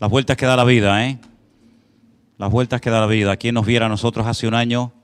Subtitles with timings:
[0.00, 1.18] Las vueltas que da la vida, ¿eh?
[2.38, 3.36] Las vueltas que da la vida.
[3.36, 4.94] Quien nos viera a nosotros hace un año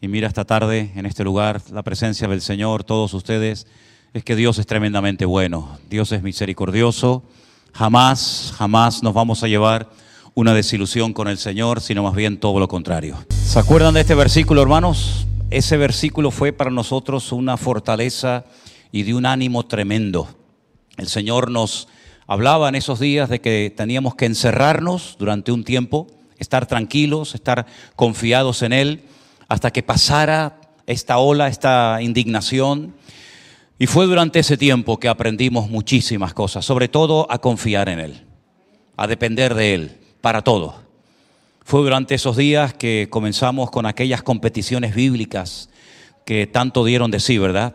[0.00, 3.66] y mira esta tarde en este lugar la presencia del Señor, todos ustedes,
[4.14, 5.76] es que Dios es tremendamente bueno.
[5.90, 7.24] Dios es misericordioso.
[7.74, 9.90] Jamás, jamás nos vamos a llevar
[10.32, 13.18] una desilusión con el Señor, sino más bien todo lo contrario.
[13.28, 15.26] ¿Se acuerdan de este versículo, hermanos?
[15.50, 18.46] Ese versículo fue para nosotros una fortaleza
[18.92, 20.26] y de un ánimo tremendo.
[20.96, 21.86] El Señor nos
[22.26, 26.06] hablaba en esos días de que teníamos que encerrarnos durante un tiempo,
[26.38, 29.02] estar tranquilos, estar confiados en Él,
[29.48, 32.94] hasta que pasara esta ola, esta indignación.
[33.78, 38.26] Y fue durante ese tiempo que aprendimos muchísimas cosas, sobre todo a confiar en Él,
[38.96, 40.76] a depender de Él para todo.
[41.64, 45.68] Fue durante esos días que comenzamos con aquellas competiciones bíblicas
[46.24, 47.74] que tanto dieron de sí, ¿verdad?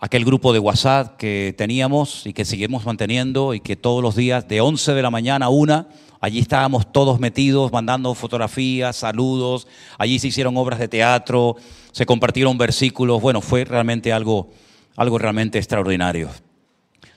[0.00, 4.48] Aquel grupo de WhatsApp que teníamos y que seguimos manteniendo y que todos los días
[4.48, 5.86] de 11 de la mañana a 1,
[6.20, 11.56] allí estábamos todos metidos, mandando fotografías, saludos, allí se hicieron obras de teatro,
[11.92, 14.48] se compartieron versículos, bueno, fue realmente algo,
[14.96, 16.30] algo realmente extraordinario.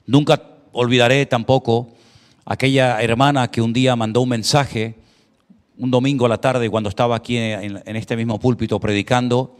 [0.06, 1.88] Nunca olvidaré tampoco
[2.44, 4.94] aquella hermana que un día mandó un mensaje,
[5.78, 9.56] un domingo a la tarde cuando estaba aquí en, en este mismo púlpito predicando,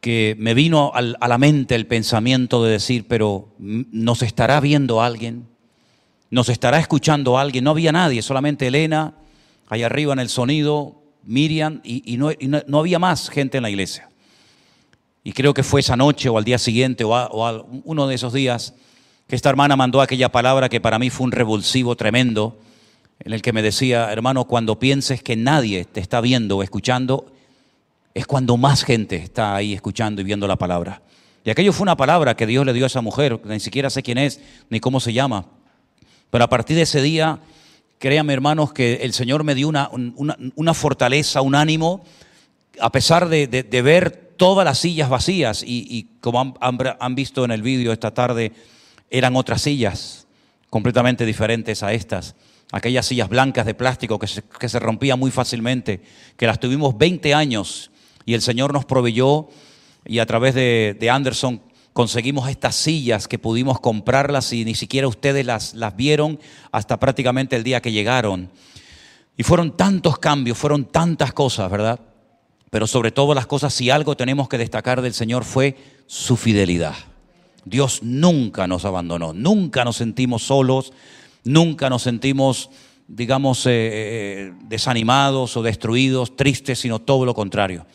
[0.00, 5.48] que me vino a la mente el pensamiento de decir, pero ¿nos estará viendo alguien?
[6.30, 7.64] ¿Nos estará escuchando alguien?
[7.64, 9.14] No había nadie, solamente Elena,
[9.68, 14.08] allá arriba en el sonido, Miriam, y, no, había más gente en la iglesia.
[15.24, 18.74] Y creo que fue esa noche o al día siguiente o, uno de esos días
[19.26, 22.58] que esta hermana mandó aquella palabra que para mí fue un revulsivo tremendo,
[23.18, 27.32] en el que me decía, hermano, cuando pienses que nadie te está viendo o escuchando,
[28.14, 31.02] es cuando más gente está ahí escuchando y viendo la palabra.
[31.44, 34.02] Y aquello fue una palabra que Dios le dio a esa mujer, ni siquiera sé
[34.02, 35.46] quién es, ni cómo se llama.
[36.30, 37.38] Pero a partir de ese día,
[37.98, 42.04] créanme hermanos, que el Señor me dio una, una, fortaleza, un ánimo,
[42.80, 43.46] a pesar de,
[43.82, 45.62] ver todas las sillas vacías.
[45.66, 48.52] Y, como han, han, visto en el vídeo esta tarde,
[49.08, 50.26] eran otras sillas
[50.68, 52.34] completamente diferentes a estas
[52.70, 56.02] aquellas sillas blancas de plástico que se, que se rompían muy fácilmente,
[56.36, 57.90] que las tuvimos 20 años
[58.28, 59.48] y el Señor nos proveyó
[60.04, 61.62] y a través de, Anderson
[61.94, 66.38] conseguimos estas sillas que pudimos comprarlas y ni siquiera ustedes las, las vieron
[66.70, 68.50] hasta prácticamente el día que llegaron.
[69.38, 72.00] Y fueron tantos cambios, fueron tantas cosas, ¿verdad?
[72.68, 76.96] Pero sobre todo las cosas, si algo tenemos que destacar del Señor fue su fidelidad.
[77.64, 80.92] Dios nunca nos abandonó, nunca nos sentimos solos,
[81.44, 82.68] nunca nos sentimos,
[83.06, 87.86] digamos, eh, eh, desanimados o destruidos, tristes, sino todo lo contrario.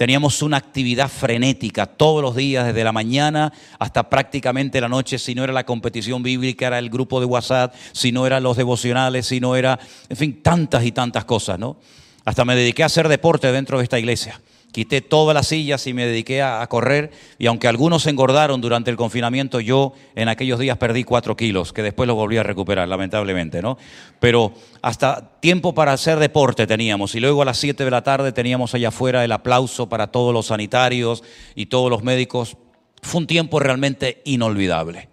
[0.00, 5.18] Teníamos una actividad frenética todos los días, desde la mañana hasta prácticamente la noche.
[5.18, 8.56] Si no era la competición bíblica, era el grupo de WhatsApp, si no eran los
[8.56, 9.78] devocionales, si no era,
[10.08, 11.76] en fin, tantas y tantas cosas, ¿no?
[12.24, 14.40] Hasta me dediqué a hacer deporte dentro de esta iglesia.
[14.72, 17.10] Quité todas las sillas y me dediqué a, correr.
[17.38, 21.82] Y aunque algunos engordaron durante el confinamiento, yo en aquellos días perdí cuatro kilos, que
[21.82, 23.78] después los volví a recuperar, lamentablemente, ¿no?
[24.20, 27.16] Pero hasta tiempo para hacer deporte teníamos.
[27.16, 30.32] Y luego a las siete de la tarde teníamos allá afuera el aplauso para todos
[30.32, 31.24] los sanitarios
[31.56, 32.56] y todos los médicos.
[33.02, 35.08] Fue un tiempo realmente inolvidable.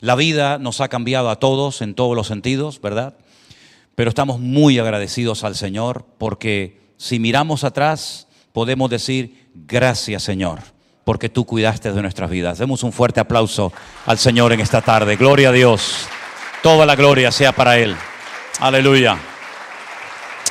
[0.00, 3.16] La vida nos ha cambiado a todos en todos los sentidos, ¿verdad?
[3.94, 8.27] Pero estamos muy agradecidos al Señor porque si miramos atrás,
[8.58, 10.58] podemos decir, gracias Señor,
[11.04, 12.58] porque tú cuidaste de nuestras vidas.
[12.58, 13.72] Demos un fuerte aplauso
[14.04, 15.14] al Señor en esta tarde.
[15.14, 16.08] Gloria a Dios.
[16.60, 17.94] Toda la gloria sea para Él.
[18.58, 19.16] Aleluya.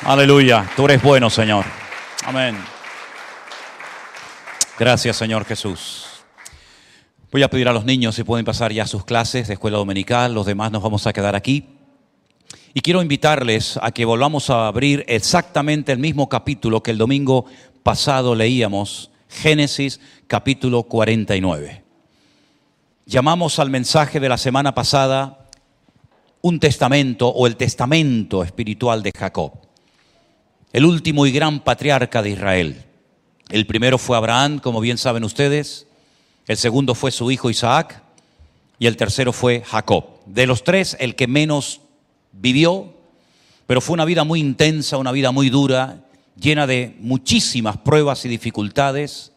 [0.06, 0.70] Aleluya.
[0.74, 1.66] Tú eres bueno, Señor.
[2.24, 2.56] Amén.
[4.78, 6.06] Gracias, Señor Jesús.
[7.30, 10.32] Voy a pedir a los niños si pueden pasar ya sus clases de escuela dominical.
[10.32, 11.68] Los demás nos vamos a quedar aquí.
[12.72, 17.44] Y quiero invitarles a que volvamos a abrir exactamente el mismo capítulo que el domingo
[17.82, 21.82] pasado leíamos, Génesis capítulo 49.
[23.06, 25.48] Llamamos al mensaje de la semana pasada
[26.40, 29.52] un testamento o el testamento espiritual de Jacob,
[30.72, 32.84] el último y gran patriarca de Israel.
[33.48, 35.86] El primero fue Abraham, como bien saben ustedes,
[36.46, 38.02] el segundo fue su hijo Isaac
[38.78, 40.04] y el tercero fue Jacob.
[40.26, 41.80] De los tres, el que menos
[42.32, 42.94] vivió,
[43.66, 46.04] pero fue una vida muy intensa, una vida muy dura,
[46.40, 49.32] llena de muchísimas pruebas y dificultades.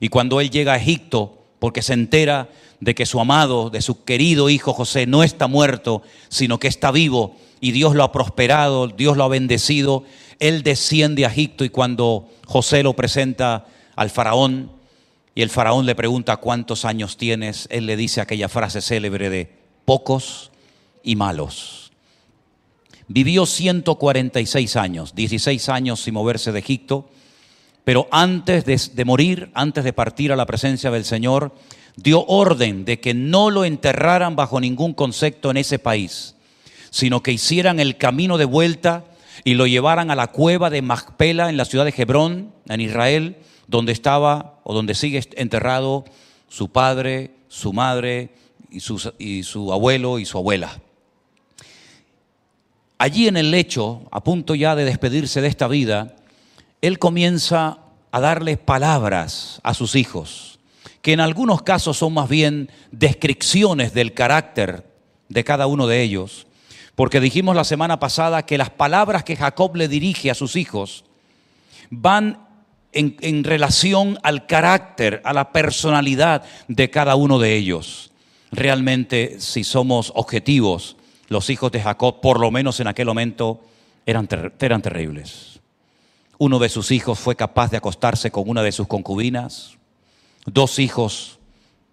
[0.00, 2.48] Y cuando él llega a Egipto, porque se entera
[2.80, 6.90] de que su amado, de su querido hijo José, no está muerto, sino que está
[6.90, 10.04] vivo, y Dios lo ha prosperado, Dios lo ha bendecido,
[10.38, 14.72] él desciende a Egipto y cuando José lo presenta al faraón,
[15.34, 19.52] y el faraón le pregunta cuántos años tienes, él le dice aquella frase célebre de
[19.84, 20.50] pocos
[21.02, 21.79] y malos.
[23.10, 27.10] Vivió 146 años, 16 años sin moverse de Egipto,
[27.82, 31.52] pero antes de, morir, antes de partir a la presencia del Señor,
[31.96, 36.36] dio orden de que no lo enterraran bajo ningún concepto en ese país,
[36.90, 39.04] sino que hicieran el camino de vuelta
[39.42, 43.38] y lo llevaran a la cueva de Macpela en la ciudad de Hebrón, en Israel,
[43.66, 46.04] donde estaba o donde sigue enterrado
[46.48, 48.30] su padre, su madre
[48.70, 48.78] y
[49.42, 50.80] su abuelo y su abuela.
[53.00, 56.16] Allí en el lecho, a punto ya de despedirse de esta vida,
[56.82, 57.78] él comienza
[58.12, 60.58] a darle palabras a sus hijos,
[61.00, 64.84] que en algunos casos son más bien descripciones del carácter
[65.30, 66.46] de cada uno de ellos,
[66.94, 71.06] porque dijimos la semana pasada que las palabras que Jacob le dirige a sus hijos
[71.88, 72.46] van
[72.92, 78.10] en, en, relación al carácter, a la personalidad de cada uno de ellos.
[78.52, 80.96] Realmente, si somos objetivos,
[81.30, 83.60] los hijos de Jacob, por lo menos en aquel momento,
[84.04, 85.60] eran, ter eran terribles.
[86.38, 89.78] Uno de sus hijos fue capaz de acostarse con una de sus concubinas.
[90.44, 91.38] Dos hijos,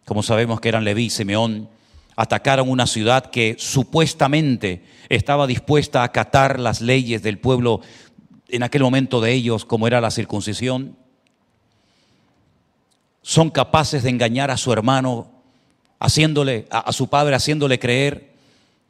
[0.06, 1.70] como sabemos que eran Leví y Simeón,
[2.16, 7.82] atacaron una ciudad que supuestamente estaba dispuesta a acatar las leyes del pueblo
[8.50, 10.98] en aquel momento de ellos, como era la circuncisión.
[13.22, 15.30] Son capaces de engañar a su hermano,
[16.00, 18.27] haciéndole, a su padre, haciéndole creer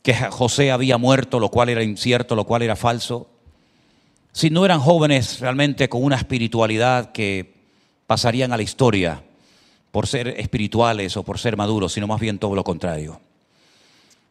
[0.07, 3.27] que José había muerto, lo cual era incierto, lo cual era falso.
[4.31, 7.55] Si no eran jóvenes realmente con una espiritualidad que
[8.07, 9.21] pasarían a la historia,
[9.91, 13.19] por ser espirituales o por ser maduros, sino más bien todo lo contrario.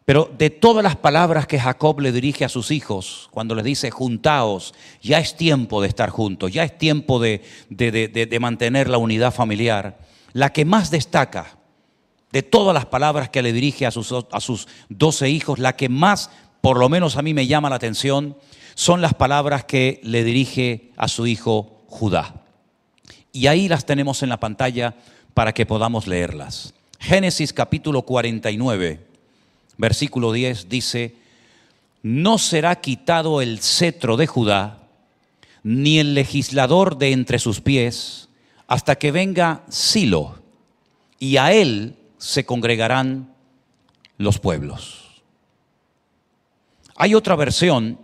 [0.06, 3.90] Pero de todas las palabras que Jacob le dirige a sus hijos, cuando les dice,
[3.90, 4.72] juntaos,
[5.02, 9.98] ya es tiempo de estar juntos, ya es tiempo de, de, mantener la unidad familiar,
[10.32, 11.55] la que más destaca
[12.36, 15.88] de todas las palabras que le dirige a sus, a sus 12 hijos, la que
[15.88, 16.28] más,
[16.60, 18.36] por lo menos a mí me llama la atención,
[18.74, 22.42] son las palabras que le dirige a su hijo Judá.
[23.32, 24.96] Y ahí las tenemos en la pantalla
[25.32, 26.74] para que podamos leerlas.
[27.00, 29.00] Génesis capítulo 49,
[29.78, 31.14] versículo 10 dice,
[32.02, 34.80] no será quitado el cetro de Judá,
[35.62, 38.28] ni el legislador de entre sus pies,
[38.66, 40.34] hasta que venga Silo,
[41.18, 43.34] y a él se congregarán
[44.18, 45.22] los pueblos.
[46.96, 47.98] Hay otra versión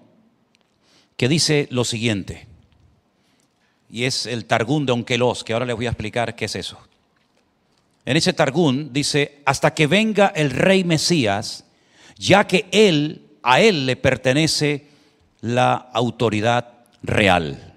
[1.16, 2.46] que dice lo siguiente,
[3.90, 6.78] y es el Targún de Onkelos, que ahora les voy a explicar qué es eso.
[8.04, 11.64] En ese Targún dice, hasta que venga el rey Mesías,
[12.16, 14.88] ya que él, a él le pertenece
[15.40, 17.71] la autoridad real.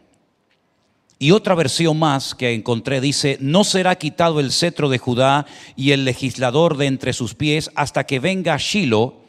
[1.17, 5.45] Y otra versión más que encontré dice, no será quitado el cetro de Judá
[5.75, 9.25] y el legislador de entre sus pies hasta que venga Shiloh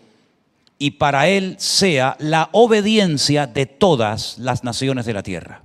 [0.79, 5.63] y para él sea la obediencia de todas las naciones de la tierra.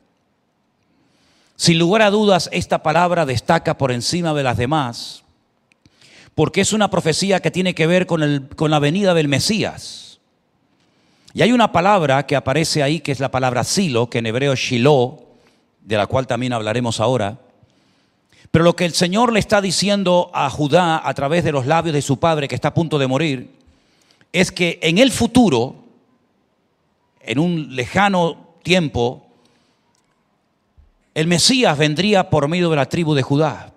[1.55, 5.23] Sin lugar a dudas, esta palabra destaca por encima de las demás,
[6.33, 10.19] porque es una profecía que tiene que ver con, el, con la venida del Mesías.
[11.33, 14.53] Y hay una palabra que aparece ahí, que es la palabra silo, que en hebreo
[14.53, 15.30] es shiloh,
[15.81, 17.39] de la cual también hablaremos ahora.
[18.51, 21.93] Pero lo que el Señor le está diciendo a Judá a través de los labios
[21.93, 23.55] de su padre, que está a punto de morir,
[24.33, 25.75] es que en el futuro,
[27.21, 29.25] en un lejano tiempo,
[31.13, 33.73] el Mesías vendría por medio de la tribu de Judá.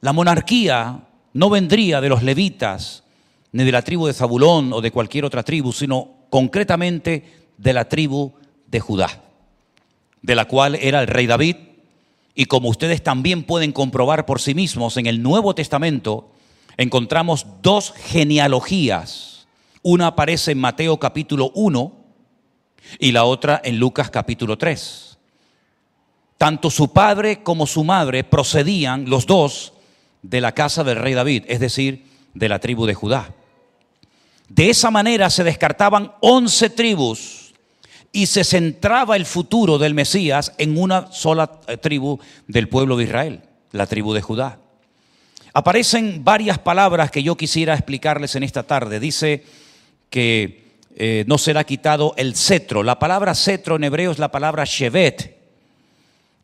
[0.00, 1.00] La monarquía
[1.32, 3.04] no vendría de los levitas,
[3.52, 7.88] ni de la tribu de Zabulón o de cualquier otra tribu, sino concretamente de la
[7.88, 8.32] tribu
[8.66, 9.22] de Judá,
[10.22, 11.56] de la cual era el rey David.
[12.34, 16.30] Y como ustedes también pueden comprobar por sí mismos en el Nuevo Testamento,
[16.76, 19.46] encontramos dos genealogías.
[19.82, 21.92] Una aparece en Mateo capítulo 1
[22.98, 25.10] y la otra en Lucas capítulo 3
[26.40, 29.74] tanto su padre como su madre procedían los dos
[30.22, 33.34] de la casa del rey David, es decir, de la tribu de Judá.
[34.48, 37.39] De esa manera se descartaban once tribus
[38.12, 43.04] y se centraba el futuro del Mesías en una sola eh, tribu del pueblo de
[43.04, 43.40] Israel,
[43.72, 44.58] la tribu de Judá.
[45.52, 49.00] Aparecen varias palabras que yo quisiera explicarles en esta tarde.
[49.00, 49.44] Dice
[50.08, 50.64] que
[50.96, 52.82] eh, no será quitado el cetro.
[52.82, 55.36] La palabra cetro en hebreo es la palabra shevet,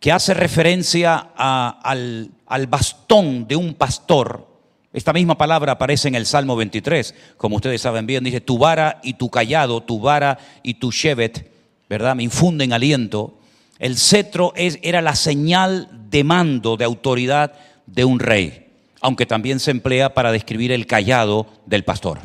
[0.00, 4.46] que hace referencia al, al bastón de un pastor.
[4.92, 8.98] Esta misma palabra aparece en el Salmo 23, como ustedes saben bien, dice, tu vara
[9.02, 11.55] y tu callado, tu vara y tu shevet,
[11.88, 12.14] ¿verdad?
[12.16, 13.38] Me infunden aliento.
[13.78, 17.52] El cetro era la señal de mando, de autoridad
[17.86, 18.68] de un rey,
[19.00, 22.20] aunque también se emplea para describir el callado del pastor.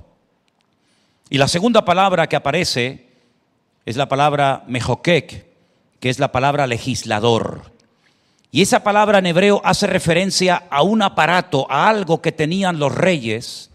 [1.30, 3.08] Y la segunda palabra que aparece
[3.86, 5.46] es la palabra mejokek,
[6.00, 7.72] que es la palabra legislador.
[8.51, 12.94] Y esa palabra en hebreo hace referencia a un aparato, a algo que tenían los
[12.94, 13.70] reyes,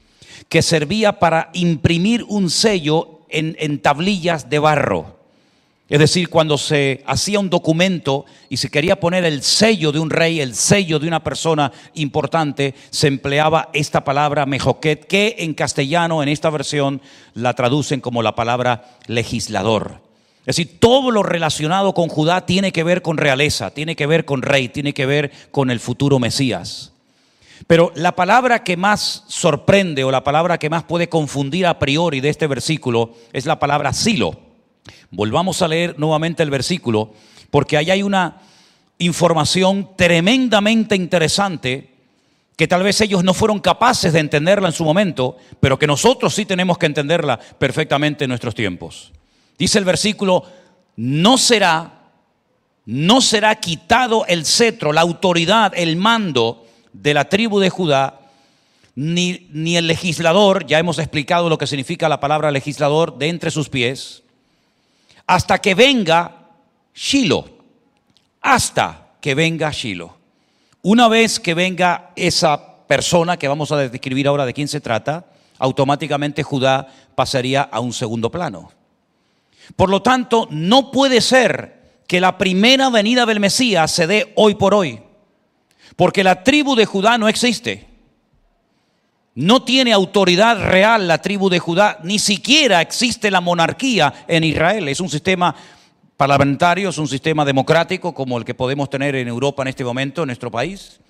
[0.48, 5.15] que servía para imprimir un sello en tablillas de barro.
[5.88, 10.10] Es decir, cuando se hacía un documento y se quería poner el sello de un
[10.10, 16.24] rey, el sello de una persona importante, se empleaba esta palabra mejoquet, que en castellano,
[16.24, 17.00] en esta versión,
[17.34, 20.00] la traducen como la palabra legislador.
[20.40, 24.24] Es decir, todo lo relacionado con Judá tiene que ver con realeza, tiene que ver
[24.24, 26.92] con rey, tiene que ver con el futuro Mesías.
[27.68, 32.20] Pero la palabra que más sorprende o la palabra que más puede confundir a priori
[32.20, 34.45] de este versículo es la palabra silo.
[35.10, 37.12] Volvamos a leer nuevamente el versículo,
[37.50, 38.40] porque ahí hay una
[38.98, 41.96] información tremendamente interesante
[42.56, 46.34] que tal vez ellos no fueron capaces de entenderla en su momento, pero que nosotros
[46.34, 49.12] sí tenemos que entenderla perfectamente en nuestros tiempos.
[49.58, 50.44] Dice el versículo,
[50.96, 52.00] no será,
[52.86, 58.20] no será quitado el cetro, la autoridad, el mando de la tribu de Judá,
[58.94, 63.50] ni, ni el legislador, ya hemos explicado lo que significa la palabra legislador, de entre
[63.50, 64.22] sus pies,
[65.26, 66.50] hasta que venga
[66.94, 67.44] Shiloh,
[68.40, 70.16] hasta que venga Shiloh.
[70.82, 75.26] Una vez que venga esa persona que vamos a describir ahora de quién se trata,
[75.58, 78.70] automáticamente Judá pasaría a un segundo plano.
[79.74, 84.54] Por lo tanto, no puede ser que la primera venida del Mesías se dé hoy
[84.54, 85.00] por hoy,
[85.96, 87.95] porque la tribu de Judá no existe.
[89.36, 94.88] No tiene autoridad real la tribu de Judá, ni siquiera existe la monarquía en Israel.
[94.88, 95.54] Es un sistema
[96.16, 100.22] parlamentario, es un sistema democrático como el que podemos tener en Europa en este momento,
[100.22, 101.00] en nuestro país.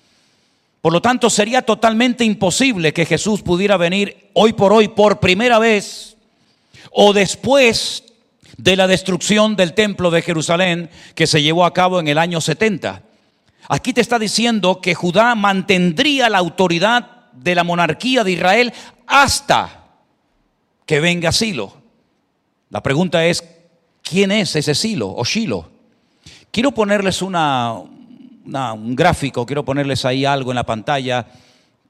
[0.81, 5.57] Por lo tanto, sería totalmente imposible que Jesús pudiera venir hoy por hoy por primera
[5.57, 6.17] vez
[6.91, 8.03] o después
[8.57, 12.41] de la destrucción del templo de Jerusalén que se llevó a cabo en el año
[12.41, 13.03] 70.
[13.69, 18.73] Aquí te está diciendo que Judá mantendría la autoridad de la monarquía de Israel
[19.05, 19.85] hasta
[20.85, 21.73] que venga Silo.
[22.69, 23.43] La pregunta es,
[24.01, 25.69] ¿quién es ese Silo o Shilo?
[26.51, 31.27] Quiero ponerles un gráfico, quiero ponerles ahí algo en la pantalla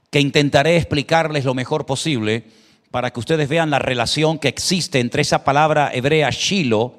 [0.10, 2.46] que intentaré explicarles lo mejor posible
[2.92, 6.96] para que ustedes vean la relación que existe entre esa palabra hebrea Shilo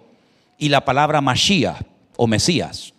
[0.58, 1.80] y la palabra Mashiach
[2.16, 2.92] o Mesías.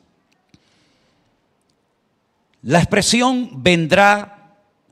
[2.61, 4.38] La expresión vendrá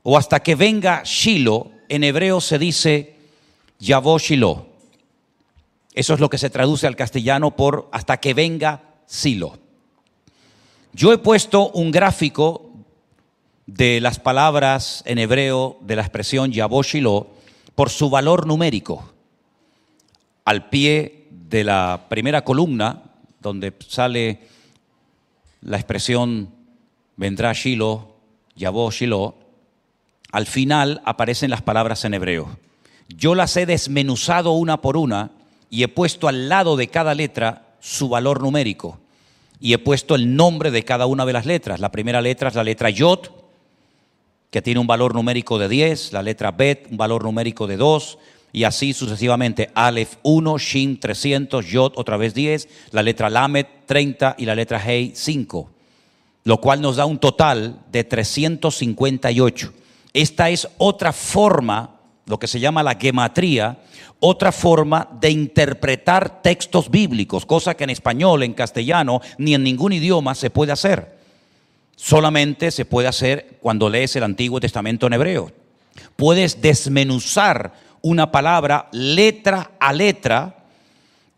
[0.02, 3.16] o hasta que venga Shiloh, en hebreo se dice
[3.78, 4.66] Yavó Shiloh.
[5.94, 9.58] Eso es lo que se traduce al castellano por hasta que venga Silo.
[10.92, 12.70] Yo he puesto un gráfico
[13.66, 17.26] de las palabras en hebreo de la expresión Yavó Shiloh
[17.74, 19.12] por su valor numérico.
[20.44, 23.02] Al pie de la primera columna,
[23.40, 24.40] donde sale
[25.62, 26.50] la expresión
[27.16, 28.16] vendrá Shiloh,
[28.54, 29.34] Yavó Shiloh,
[30.32, 32.58] al final aparecen las palabras en hebreo.
[33.08, 35.30] Yo las he desmenuzado una por una
[35.70, 38.98] y he puesto al lado de cada letra su valor numérico.
[39.60, 41.80] Y he puesto el nombre de cada una de las letras.
[41.80, 43.30] La primera letra es la letra Yod,
[44.50, 48.18] que tiene un valor numérico de 10, la letra Bet, un valor numérico de 2,
[48.52, 49.70] y así sucesivamente.
[49.74, 54.80] Aleph 1, Shin 300, Yod otra vez 10, la letra Lamed 30 y la letra
[54.84, 55.70] Hei 5,
[56.44, 59.72] lo cual nos da un total de 358.
[60.12, 61.96] Esta es otra forma,
[62.26, 63.78] lo que se llama la gematría,
[64.20, 69.92] otra forma de interpretar textos bíblicos, cosa que en español, en castellano, ni en ningún
[69.92, 71.18] idioma se puede hacer.
[71.96, 75.52] Solamente se puede hacer cuando lees el Antiguo Testamento en hebreo.
[76.16, 77.72] Puedes desmenuzar
[78.02, 80.57] una palabra letra a letra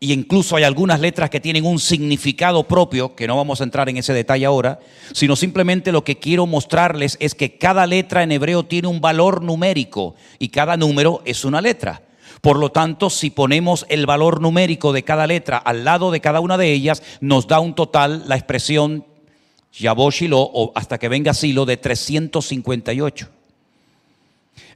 [0.03, 3.87] y incluso hay algunas letras que tienen un significado propio, que no vamos a entrar
[3.87, 4.79] en ese detalle ahora,
[5.13, 9.43] sino simplemente lo que quiero mostrarles es que cada letra en hebreo tiene un valor
[9.43, 12.01] numérico y cada número es una letra.
[12.41, 16.39] Por lo tanto, si ponemos el valor numérico de cada letra al lado de cada
[16.39, 19.05] una de ellas, nos da un total la expresión
[19.71, 23.29] Yaboshilo o hasta que venga Silo de 358.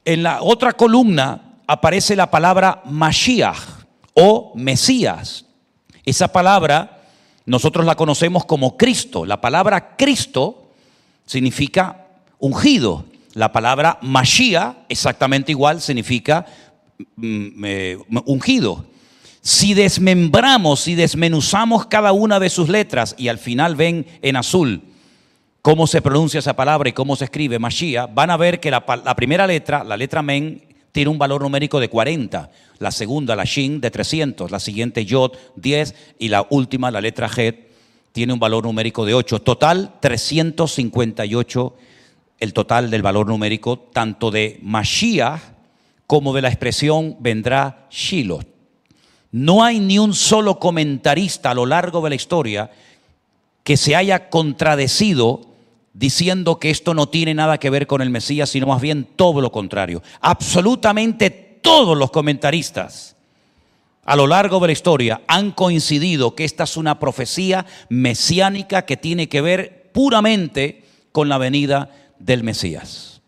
[0.06, 3.85] En la otra columna aparece la palabra Mashiach
[4.16, 5.46] o Mesías.
[6.06, 7.04] Esa palabra
[7.46, 9.26] nosotros la conocemos como Cristo.
[9.26, 10.72] La palabra Cristo
[11.26, 12.08] significa
[12.40, 13.06] ungido.
[13.34, 16.46] La palabra Mashiach, exactamente igual, significa
[17.18, 18.86] mm, ungido.
[19.42, 24.82] Si desmembramos, y desmenuzamos cada una de sus letras y al final ven en azul
[25.62, 28.84] cómo se pronuncia esa palabra y cómo se escribe Mashiach, van a ver que la,
[29.04, 30.64] la primera letra, la letra Men,
[30.96, 32.50] tiene un valor numérico de 40.
[32.80, 34.50] La segunda, la Shin, de 300.
[34.50, 35.94] La siguiente, Yod, 10.
[36.20, 37.68] Y la última, la letra Het,
[38.14, 39.42] tiene un valor numérico de 8.
[39.42, 41.74] Total, 358
[42.40, 45.42] el total del valor numérico, tanto de Mashiach
[46.08, 48.44] como de la expresión vendrá Shiloh.
[49.34, 52.72] No hay ni un solo comentarista a lo largo de la historia
[53.66, 55.42] que se haya contradecido
[55.96, 59.42] diciendo que esto no tiene nada que ver con el Mesías, sino más bien todo
[59.42, 60.04] lo contrario.
[60.20, 63.16] Absolutamente todos los comentaristas
[64.04, 68.98] a lo largo de la historia han coincidido que esta es una profecía mesiánica que
[68.98, 73.22] tiene que ver puramente con la venida del Mesías.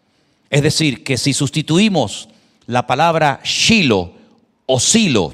[0.50, 2.30] Es decir, que si sustituimos
[2.68, 4.12] la palabra Shiloh
[4.68, 5.34] o Silo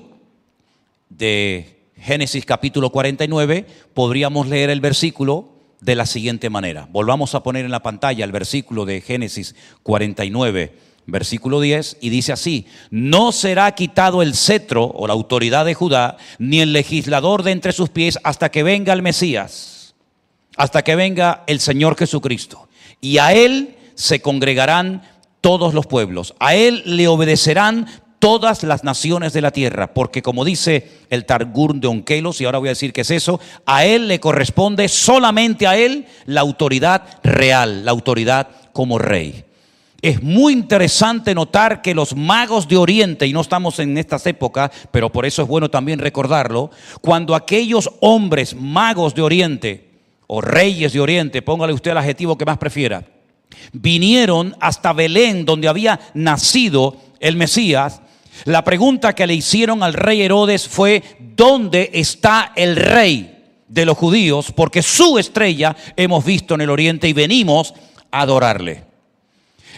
[1.10, 5.52] de Génesis capítulo 49, podríamos leer el versículo
[5.84, 6.88] de la siguiente manera.
[6.92, 12.32] Volvamos a poner en la pantalla el versículo de Génesis 49, versículo 10, y dice
[12.32, 17.52] así, no será quitado el cetro o la autoridad de Judá, ni el legislador de
[17.52, 19.96] entre sus pies hasta que venga el Mesías,
[20.56, 22.70] hasta que venga el Señor Jesucristo.
[23.02, 25.04] Y a él se congregarán
[25.42, 27.88] todos los pueblos, a él le obedecerán
[28.24, 32.58] todas las naciones de la tierra, porque como dice el Targum de Onkelos, y ahora
[32.58, 37.03] voy a decir qué es eso, a él le corresponde solamente a él la autoridad
[37.22, 39.44] real, la autoridad como rey.
[40.01, 44.72] Es muy interesante notar que los magos de Oriente, y no estamos en estas épocas,
[44.89, 49.89] pero por eso es bueno también recordarlo, cuando aquellos hombres magos de Oriente,
[50.27, 53.03] o reyes de Oriente, póngale usted el adjetivo que más prefiera,
[53.74, 58.00] vinieron hasta Belén, donde había nacido el Mesías,
[58.46, 63.38] la pregunta que le hicieron al rey Herodes fue, ¿dónde está el rey
[63.68, 64.52] de los judíos?
[64.52, 67.74] Porque su estrella hemos visto en el oriente y venimos
[68.12, 68.84] a adorarle.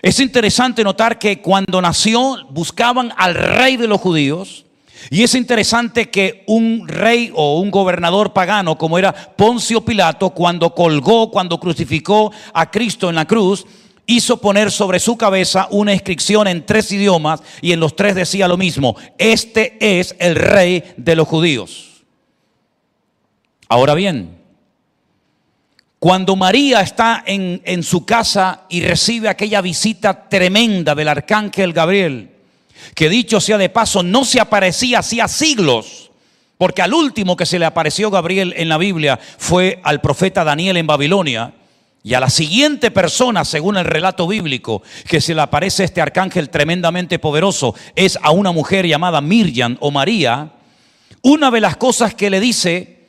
[0.02, 4.66] Es interesante notar que cuando nació buscaban al rey de los judíos.
[5.12, 10.74] Y es interesante que un rey o un gobernador pagano como era Poncio Pilato, cuando
[10.74, 13.66] colgó, cuando crucificó a Cristo en la cruz,
[14.08, 18.48] hizo poner sobre su cabeza una inscripción en tres idiomas y en los tres decía
[18.48, 22.04] lo mismo, este es el rey de los judíos.
[23.68, 24.38] Ahora bien,
[26.00, 32.30] cuando María está en, en, su casa y recibe aquella visita tremenda del arcángel Gabriel,
[32.94, 36.12] que dicho sea de paso, no se aparecía hacía siglos,
[36.58, 40.78] porque al último que se le apareció Gabriel en la Biblia fue al profeta Daniel
[40.78, 41.54] en Babilonia,
[42.06, 46.52] y a la siguiente persona, según el relato bíblico, que se le aparece este arcángel
[46.52, 50.52] tremendamente poderoso, es a una mujer llamada Miriam o María,
[51.24, 53.08] una de las cosas que le dice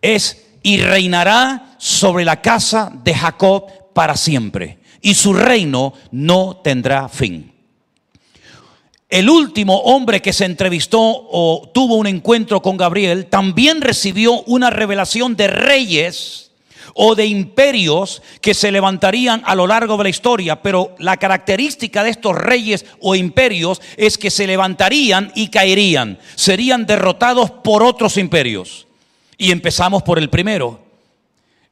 [0.00, 7.08] es, y reinará sobre la casa de Jacob para siempre, y su reino no tendrá
[7.08, 7.52] fin.
[9.08, 14.68] El último hombre que se entrevistó o tuvo un encuentro con Gabriel también recibió una
[14.68, 16.41] revelación de reyes
[16.94, 22.02] o de imperios que se levantarían a lo largo de la historia, pero la característica
[22.04, 28.16] de estos reyes o imperios es que se levantarían y caerían, serían derrotados por otros
[28.16, 28.86] imperios.
[29.38, 30.80] Y empezamos por el primero,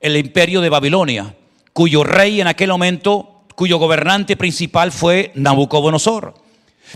[0.01, 1.35] el imperio de Babilonia,
[1.73, 6.35] cuyo rey en aquel momento, cuyo gobernante principal fue Nabucodonosor.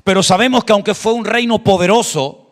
[0.03, 2.44] Pero sabemos que aunque fue un reino poderoso,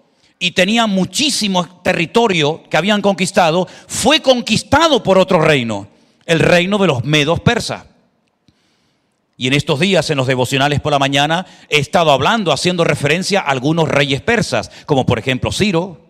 [0.43, 5.87] y tenía muchísimo territorio que habían conquistado, fue conquistado por otro reino,
[6.27, 7.85] el reino de los medos persas.
[9.37, 13.39] Y en estos días, en los devocionales por la mañana, he estado hablando, haciendo referencia
[13.39, 16.01] a algunos reyes persas, como por ejemplo Ciro,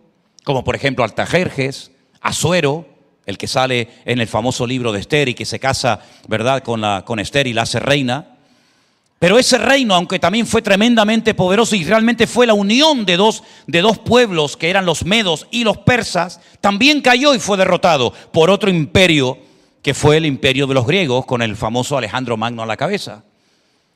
[0.44, 1.90] como por ejemplo Altajerjes,
[2.22, 2.88] Asuero,
[3.26, 6.80] el que sale en el famoso libro de Esther y que se casa, ¿verdad?, con,
[6.80, 8.31] la, con Esther y la hace reina.
[9.22, 13.44] Pero ese reino, aunque también fue tremendamente poderoso y realmente fue la unión de dos,
[13.68, 18.12] de dos pueblos que eran los medos y los persas, también cayó y fue derrotado
[18.32, 19.38] por otro imperio
[19.80, 23.22] que fue el imperio de los griegos con el famoso Alejandro Magno a la cabeza.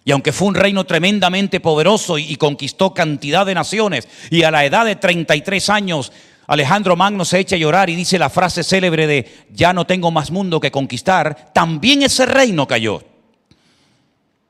[0.05, 4.65] Y aunque fue un reino tremendamente poderoso y, conquistó cantidad de naciones, y a la
[4.65, 6.13] edad de 33 años
[6.47, 10.13] Alejandro Magno se echa a llorar y dice la frase célebre de ya no tengo
[10.13, 13.16] más mundo que conquistar, también ese reino cayó.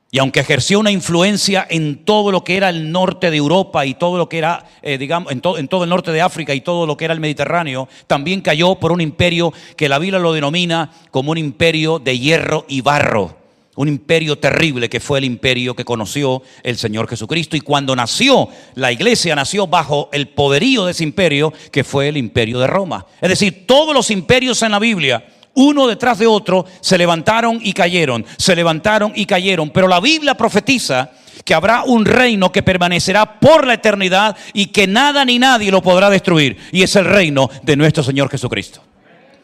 [0.09, 3.93] Y aunque ejerció una influencia en todo lo que era el norte de Europa y
[3.93, 6.85] todo lo que era, eh, digamos, en, en, todo el norte de África y todo
[6.85, 10.91] lo que era el Mediterráneo, también cayó por un imperio que la Biblia lo denomina
[11.11, 13.35] como un imperio de hierro y barro.
[13.75, 17.57] Un imperio terrible que fue el imperio que conoció el Señor Jesucristo.
[17.57, 22.17] Y cuando nació, la iglesia nació bajo el poderío de ese imperio que fue el
[22.17, 23.05] imperio de Roma.
[23.21, 25.23] Es decir, todos los imperios en la Biblia
[25.59, 29.71] uno detrás de otro, se levantaron y cayeron, se levantaron y cayeron.
[29.71, 31.09] Pero la Biblia profetiza
[31.43, 35.81] que habrá un reino que permanecerá por la eternidad y que nada ni nadie lo
[35.81, 36.57] podrá destruir.
[36.71, 38.83] Y es el reino de nuestro Señor Jesucristo.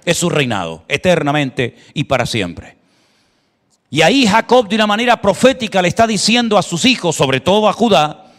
[0.05, 2.77] Es su reinado, eternamente y para siempre.
[3.89, 7.67] Y ahí Jacob de una manera profética le está diciendo a sus hijos, sobre todo
[7.67, 8.31] a Judá,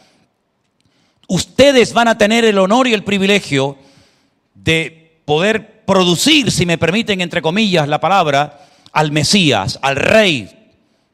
[1.27, 3.77] ustedes van a tener el honor y el privilegio
[4.55, 10.49] de poder producir, si me permiten, entre comillas, la palabra, al Mesías, al Rey,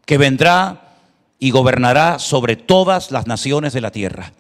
[0.04, 0.96] que vendrá
[1.38, 4.32] y gobernará sobre todas las naciones de la tierra.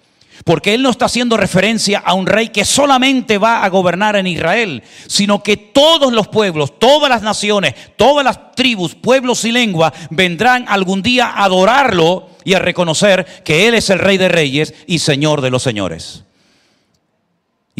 [0.44, 4.26] Porque Él no está haciendo referencia a un rey que solamente va a gobernar en
[4.26, 9.92] Israel, sino que todos los pueblos, todas las naciones, todas las tribus, pueblos y lenguas
[10.10, 14.74] vendrán algún día a adorarlo y a reconocer que Él es el rey de reyes
[14.86, 16.24] y señor de los señores.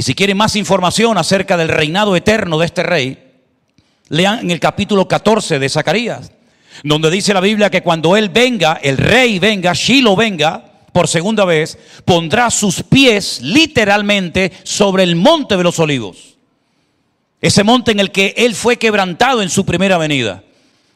[0.00, 3.18] Y si quieren más información acerca del reinado eterno de este rey,
[4.08, 6.32] lean en el capítulo 14 de Zacarías,
[6.82, 11.44] donde dice la Biblia que cuando Él venga, el rey venga, Shiloh venga, por segunda
[11.44, 16.38] vez, pondrá sus pies literalmente sobre el monte de los olivos.
[17.42, 20.42] Ese monte en el que Él fue quebrantado en su primera venida.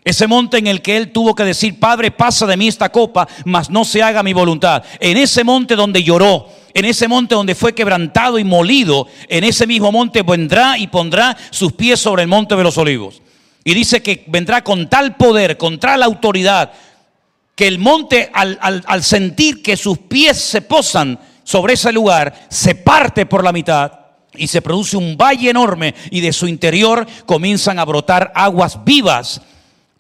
[0.03, 3.29] Ese monte en el que Él tuvo que decir, Padre, pasa de mí esta copa,
[3.45, 4.83] mas no se haga mi voluntad.
[4.99, 9.67] En ese monte donde lloró, en ese monte donde fue quebrantado y molido, en ese
[9.67, 13.23] mismo monte vendrá y pondrá sus pies sobre el monte de los olivos.
[13.63, 16.73] Y dice que vendrá con tal poder, con tal autoridad,
[17.55, 22.75] que el monte al, al, sentir que sus pies se posan sobre ese lugar, se
[22.75, 23.93] parte por la mitad
[24.35, 29.41] y se produce un valle enorme y de su interior comienzan a brotar aguas vivas,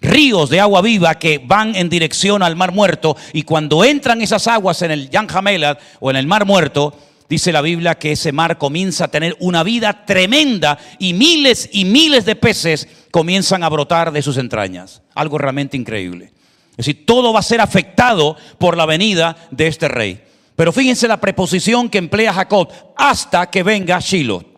[0.04, 4.46] ríos de agua viva que van en dirección al mar muerto y cuando entran esas
[4.46, 6.96] aguas en el Yanjamelad o en el mar muerto,
[7.28, 11.84] dice la Biblia que ese mar comienza a tener una vida tremenda y miles y
[11.84, 15.02] miles de peces comienzan a brotar de sus entrañas.
[15.14, 16.32] Algo realmente increíble.
[16.72, 20.20] Es decir, todo va a ser afectado por la venida de este rey.
[20.56, 24.53] Pero fíjense la preposición que emplea Jacob, hasta que venga Shiloh.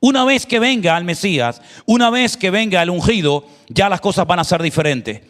[0.00, 4.26] Una vez que venga el Mesías, una vez que venga el ungido, ya las cosas
[4.26, 5.20] van a ser diferentes.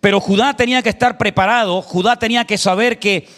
[0.00, 3.28] Pero Judá tenía que estar preparado, Judá tenía que saber que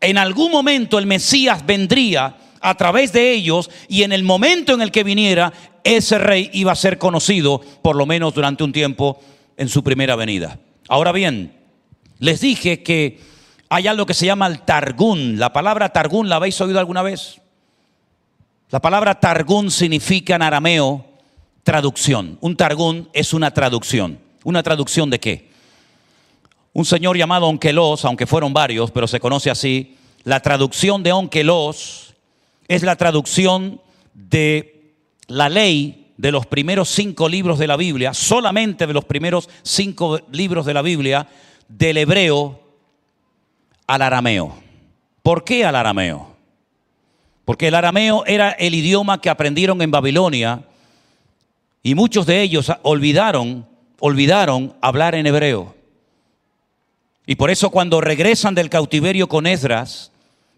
[0.00, 4.82] en algún momento el Mesías vendría a través de ellos y en el momento en
[4.82, 5.52] el que viniera,
[5.84, 9.20] ese rey iba a ser conocido, por lo menos durante un tiempo,
[9.56, 10.58] en su primera venida.
[10.88, 11.52] Ahora bien,
[12.18, 13.20] les dije que
[13.68, 15.38] hay algo que se llama el Targún.
[15.38, 17.40] La palabra Targún, ¿la habéis oído alguna vez?
[18.70, 21.04] La palabra Targún significa en arameo
[21.62, 22.38] traducción.
[22.40, 24.18] Un Targún es una traducción.
[24.44, 25.50] ¿Una traducción de qué?
[26.72, 32.14] Un señor llamado Onkelos, aunque fueron varios, pero se conoce así, la traducción de Onkelos
[32.66, 33.80] es la traducción
[34.12, 34.94] de
[35.28, 40.20] la ley de los primeros cinco libros de la Biblia, solamente de los primeros cinco
[40.30, 41.28] libros de la Biblia,
[41.68, 42.60] del hebreo
[43.86, 44.54] al arameo.
[45.22, 46.33] ¿Por qué al arameo?
[47.44, 50.62] Porque el arameo era el idioma que aprendieron en Babilonia
[51.82, 53.66] y muchos de ellos olvidaron,
[54.00, 55.74] olvidaron hablar en hebreo.
[57.26, 60.10] Y por eso cuando regresan del cautiverio con Esdras,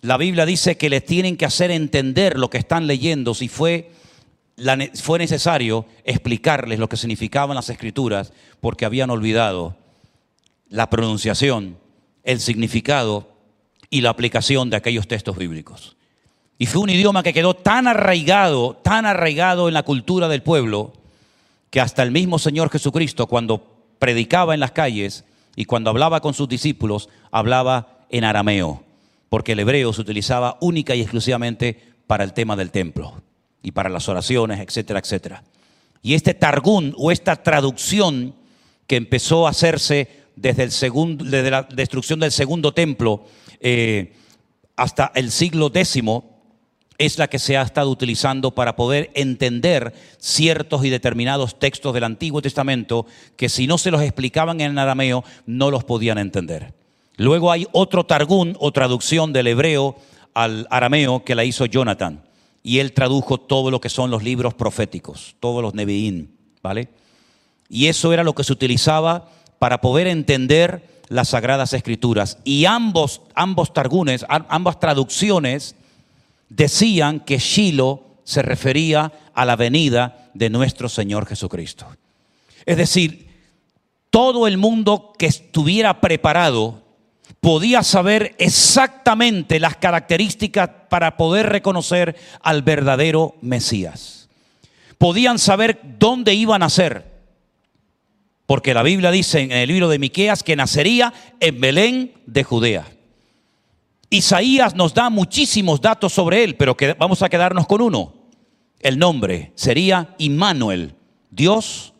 [0.02, 3.90] la Biblia dice que les tienen que hacer entender lo que están leyendo si fue,
[4.94, 9.76] fue necesario explicarles lo que significaban las escrituras porque habían olvidado
[10.68, 11.78] la pronunciación,
[12.22, 13.28] el significado
[13.90, 15.95] y la aplicación de aquellos textos bíblicos.
[16.58, 20.92] Y fue un idioma que quedó tan arraigado, tan arraigado en la cultura del pueblo,
[21.70, 26.34] que hasta el mismo Señor Jesucristo, cuando predicaba en las calles y cuando hablaba con
[26.34, 28.84] sus discípulos, hablaba en arameo,
[29.28, 33.20] porque el hebreo se utilizaba única y exclusivamente para el tema del templo
[33.62, 35.42] y para las oraciones, etcétera, etcétera.
[36.02, 38.34] Y este targún o esta traducción
[38.86, 43.24] que empezó a hacerse desde, el segundo, desde la destrucción del segundo templo
[43.60, 44.14] eh,
[44.76, 46.02] hasta el siglo X,
[46.98, 52.04] es la que se ha estado utilizando para poder entender ciertos y determinados textos del
[52.04, 53.06] Antiguo Testamento
[53.36, 56.74] que si no se los explicaban en arameo no los podían entender.
[57.16, 59.96] Luego hay otro targún o traducción del hebreo
[60.34, 62.22] al arameo que la hizo Jonathan
[62.62, 66.28] y él tradujo todo lo que son los libros proféticos, todos los Nevi'im,
[66.62, 66.88] ¿vale?
[67.68, 69.28] Y eso era lo que se utilizaba
[69.58, 72.38] para poder entender las sagradas escrituras.
[72.44, 75.76] Y ambos, ambos targunes, ambas traducciones
[76.48, 81.86] decían que Shiloh se refería a la venida de nuestro Señor Jesucristo.
[82.64, 83.28] Es decir,
[84.10, 86.82] todo el mundo que estuviera preparado
[87.40, 94.28] podía saber exactamente las características para poder reconocer al verdadero Mesías.
[94.98, 97.16] Podían saber dónde iban a ser
[98.46, 102.86] porque la Biblia dice en el libro de Miqueas que nacería en Belén de Judea.
[104.10, 108.14] Isaías nos da muchísimos datos sobre él, pero vamos a quedarnos con uno.
[108.80, 110.94] El nombre sería Immanuel,
[111.30, 111.92] Dios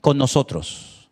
[0.00, 1.08] con nosotros.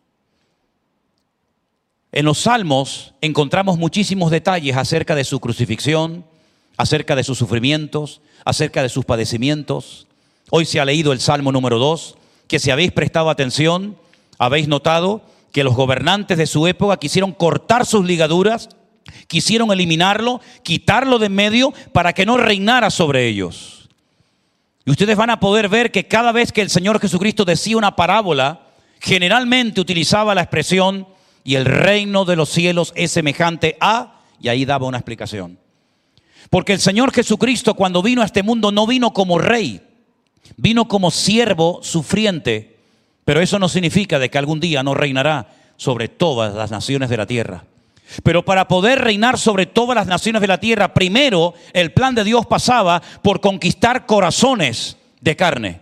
[2.11, 6.25] En los salmos encontramos muchísimos detalles acerca de su crucifixión,
[6.77, 10.07] acerca de sus sufrimientos, acerca de sus padecimientos.
[10.49, 13.97] Hoy se ha leído el Salmo número 2, que si habéis prestado atención,
[14.39, 15.21] habéis notado
[15.51, 18.69] que los gobernantes de su época quisieron cortar sus ligaduras,
[19.27, 23.89] quisieron eliminarlo, quitarlo de medio para que no reinara sobre ellos.
[24.85, 27.95] Y ustedes van a poder ver que cada vez que el Señor Jesucristo decía una
[27.95, 28.61] parábola,
[28.99, 31.07] generalmente utilizaba la expresión
[31.43, 35.59] y el reino de los cielos es semejante a, y ahí daba una explicación.
[36.49, 39.81] Porque el Señor Jesucristo cuando vino a este mundo no vino como rey,
[40.57, 42.77] vino como siervo sufriente,
[43.25, 47.17] pero eso no significa de que algún día no reinará sobre todas las naciones de
[47.17, 47.65] la tierra.
[48.23, 52.23] Pero para poder reinar sobre todas las naciones de la tierra, primero el plan de
[52.23, 55.81] Dios pasaba por conquistar corazones de carne,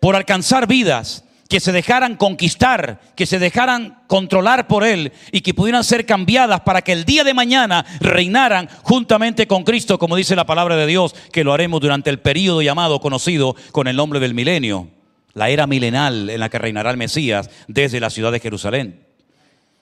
[0.00, 5.54] por alcanzar vidas, que se dejaran conquistar, que se dejaran controlar por Él y que
[5.54, 10.36] pudieran ser cambiadas para que el día de mañana reinaran juntamente con Cristo, como dice
[10.36, 14.20] la palabra de Dios, que lo haremos durante el periodo llamado, conocido con el nombre
[14.20, 14.88] del milenio,
[15.34, 19.05] la era milenal en la que reinará el Mesías desde la ciudad de Jerusalén.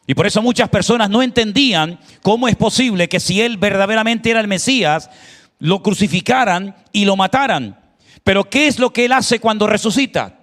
[0.06, 4.40] Y por eso muchas personas no entendían cómo es posible que si Él verdaderamente era
[4.40, 5.08] el Mesías,
[5.58, 7.78] lo crucificaran y lo mataran.
[8.22, 10.38] Pero ¿qué es lo que Él hace cuando resucita?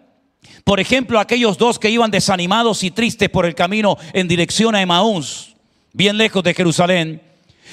[0.64, 4.82] Por ejemplo, aquellos dos que iban desanimados y tristes por el camino en dirección a
[4.82, 5.56] Emaús,
[5.94, 7.22] bien lejos de Jerusalén,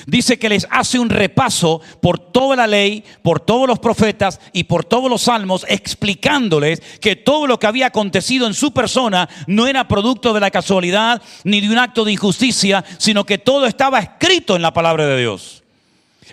[0.07, 4.65] dice que les hace un repaso por toda la ley, por todos los profetas y
[4.65, 9.67] por todos los salmos, explicándoles que todo lo que había acontecido en su persona no
[9.67, 13.99] era producto de la casualidad ni de un acto de injusticia, sino que todo estaba
[13.99, 15.63] escrito en la palabra de Dios.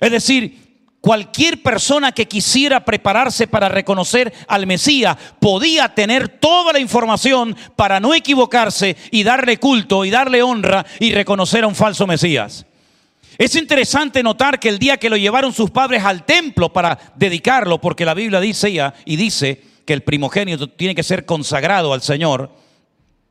[0.02, 0.66] Es decir,
[1.06, 8.00] Cualquier persona que quisiera prepararse para reconocer al Mesías podía tener toda la información para
[8.00, 12.66] no equivocarse y darle culto y darle honra y reconocer a un falso Mesías.
[13.38, 17.82] Es interesante notar que el día que lo llevaron sus padres al templo para dedicarlo,
[17.82, 22.02] porque la Biblia dice ya y dice que el primogénito tiene que ser consagrado al
[22.02, 22.52] Señor,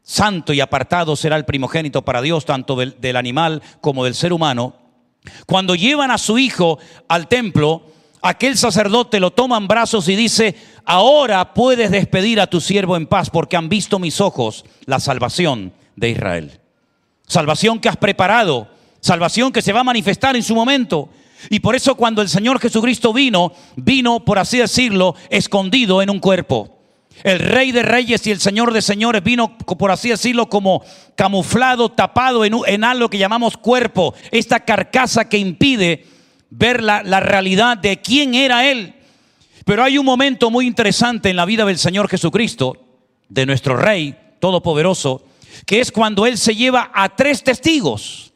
[0.03, 4.33] santo y apartado será el primogénito para Dios, tanto del, del animal como del ser
[4.33, 4.77] humano.
[5.47, 7.87] Cuando llevan a su hijo al templo,
[8.21, 13.07] aquel sacerdote lo toma en brazos y dice, ahora puedes despedir a tu siervo en
[13.07, 16.61] paz porque han visto mis ojos la salvación de Israel.
[17.27, 18.69] Salvación que has preparado,
[19.05, 21.11] salvación que se va a manifestar en su momento.
[21.51, 26.21] Y por eso cuando el Señor Jesucristo vino, vino, por así decirlo, escondido en un
[26.21, 26.79] cuerpo.
[27.23, 30.83] El rey de reyes y el señor de señores vino, por así decirlo, como
[31.15, 36.07] camuflado, tapado en, algo que llamamos cuerpo, esta carcasa que impide
[36.51, 38.95] ver la, la realidad de quién era él.
[39.65, 42.85] Pero hay un momento muy interesante en la vida del Señor Jesucristo,
[43.29, 45.25] de nuestro Rey Todopoderoso,
[45.67, 48.34] que es cuando Él se lleva a tres testigos.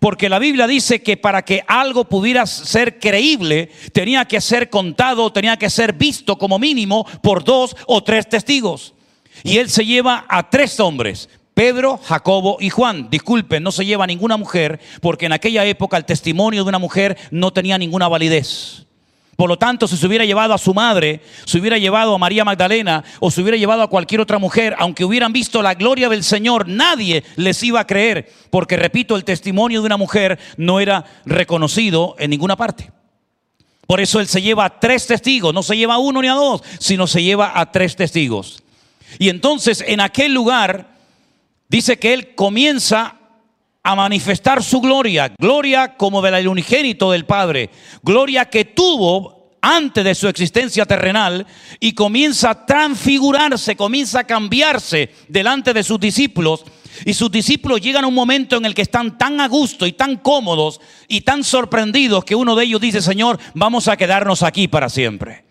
[0.00, 5.32] Porque la Biblia dice que para que algo pudiera ser creíble, tenía que ser contado,
[5.32, 8.94] tenía que ser visto como mínimo por dos o tres testigos.
[9.42, 13.08] Y él se lleva a tres hombres, Pedro, Jacobo y Juan.
[13.10, 17.16] Disculpen, no se lleva ninguna mujer, porque en aquella época el testimonio de una mujer
[17.30, 18.85] no tenía ninguna validez.
[19.36, 22.44] Por lo tanto, si se hubiera llevado a su madre, se hubiera llevado a María
[22.44, 26.24] Magdalena o se hubiera llevado a cualquier otra mujer, aunque hubieran visto la gloria del
[26.24, 31.04] Señor, nadie les iba a creer, porque repito, el testimonio de una mujer no era
[31.26, 32.90] reconocido en ninguna parte.
[33.86, 36.32] Por eso él se lleva a tres testigos, no se lleva a uno ni a
[36.32, 38.62] dos, sino se lleva a tres testigos.
[39.18, 40.88] Y entonces en aquel lugar
[41.68, 43.16] dice que él comienza
[43.86, 47.70] a manifestar su gloria, gloria como del unigénito del Padre,
[48.02, 51.46] gloria que tuvo antes de su existencia terrenal
[51.78, 56.64] y comienza a transfigurarse, comienza a cambiarse delante de sus discípulos.
[57.04, 59.92] Y sus discípulos llegan a un momento en el que están tan a gusto y
[59.92, 64.66] tan cómodos y tan sorprendidos que uno de ellos dice, Señor, vamos a quedarnos aquí
[64.66, 65.45] para siempre.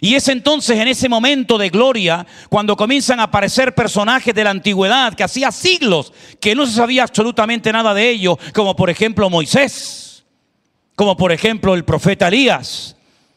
[0.00, 4.50] Y es entonces en ese momento de gloria cuando comienzan a aparecer personajes de la
[4.50, 9.30] antigüedad que hacía siglos que no se sabía absolutamente nada de ellos, como por ejemplo
[9.30, 10.24] Moisés,
[10.94, 12.96] como por ejemplo el profeta Elías.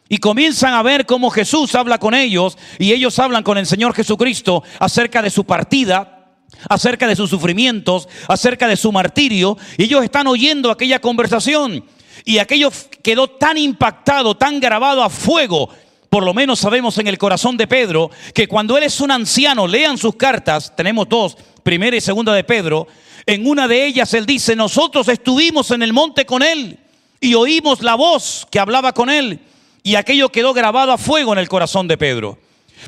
[0.10, 3.94] Y comienzan a ver cómo Jesús habla con ellos y ellos hablan con el Señor
[3.94, 6.36] Jesucristo acerca de su partida,
[6.68, 9.56] acerca de sus sufrimientos, acerca de su martirio.
[9.78, 11.86] Y ellos están oyendo aquella conversación.
[12.26, 12.72] Y aquello
[13.04, 15.70] quedó tan impactado, tan grabado a fuego
[16.10, 19.68] por lo menos sabemos en el corazón de Pedro que cuando él es un anciano,
[19.68, 22.88] lean sus cartas, tenemos dos, primera y segunda de Pedro,
[23.26, 26.80] en una de ellas él dice, nosotros estuvimos en el monte con él
[27.22, 29.40] Y oímos la voz que hablaba con él
[29.84, 32.38] y aquello quedó grabado a fuego en el corazón de Pedro.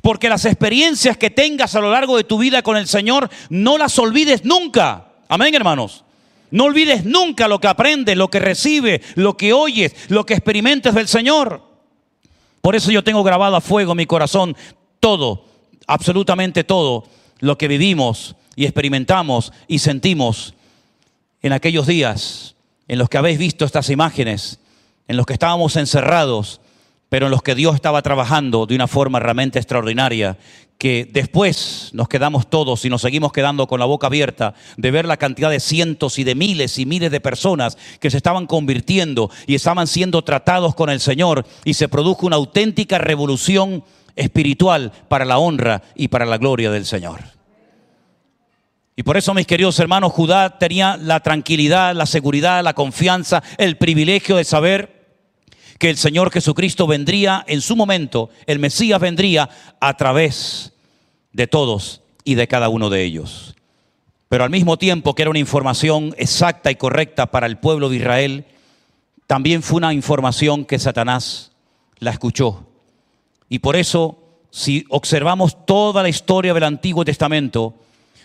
[0.01, 3.77] Porque las experiencias que tengas a lo largo de tu vida con el Señor, no
[3.77, 5.05] las olvides nunca.
[5.27, 6.03] Amén, hermanos.
[6.49, 10.93] No olvides nunca lo que aprendes, lo que recibes, lo que oyes, lo que experimentes
[10.93, 11.70] del Señor.
[12.61, 14.55] Por eso yo tengo grabado a fuego en mi corazón
[14.99, 15.45] todo,
[15.87, 17.05] absolutamente todo
[17.39, 20.53] lo que vivimos y experimentamos y sentimos
[21.41, 22.55] en aquellos días
[22.87, 24.59] en los que habéis visto estas imágenes,
[25.07, 26.60] en los que estábamos encerrados,
[27.11, 30.37] pero en los que Dios estaba trabajando de una forma realmente extraordinaria,
[30.77, 35.03] que después nos quedamos todos y nos seguimos quedando con la boca abierta de ver
[35.03, 39.29] la cantidad de cientos y de miles y miles de personas que se estaban convirtiendo
[39.45, 43.83] y estaban siendo tratados con el Señor y se produjo una auténtica revolución
[44.15, 47.19] espiritual para la honra y para la gloria del Señor.
[48.95, 53.75] Y por eso, mis queridos hermanos, Judá tenía la tranquilidad, la seguridad, la confianza, el
[53.75, 55.00] privilegio de saber
[55.81, 60.73] que el Señor Jesucristo vendría en su momento, el Mesías vendría a través
[61.33, 63.55] de todos y de cada uno de ellos.
[64.29, 67.95] Pero al mismo tiempo que era una información exacta y correcta para el pueblo de
[67.95, 68.45] Israel,
[69.25, 71.51] también fue una información que Satanás
[71.97, 72.67] la escuchó.
[73.49, 74.19] Y por eso,
[74.51, 77.73] si observamos toda la historia del Antiguo Testamento,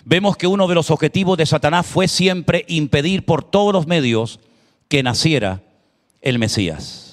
[0.05, 4.41] vemos que uno de los objetivos de Satanás fue siempre impedir por todos los medios
[4.89, 5.63] que naciera
[6.21, 7.06] el Mesías.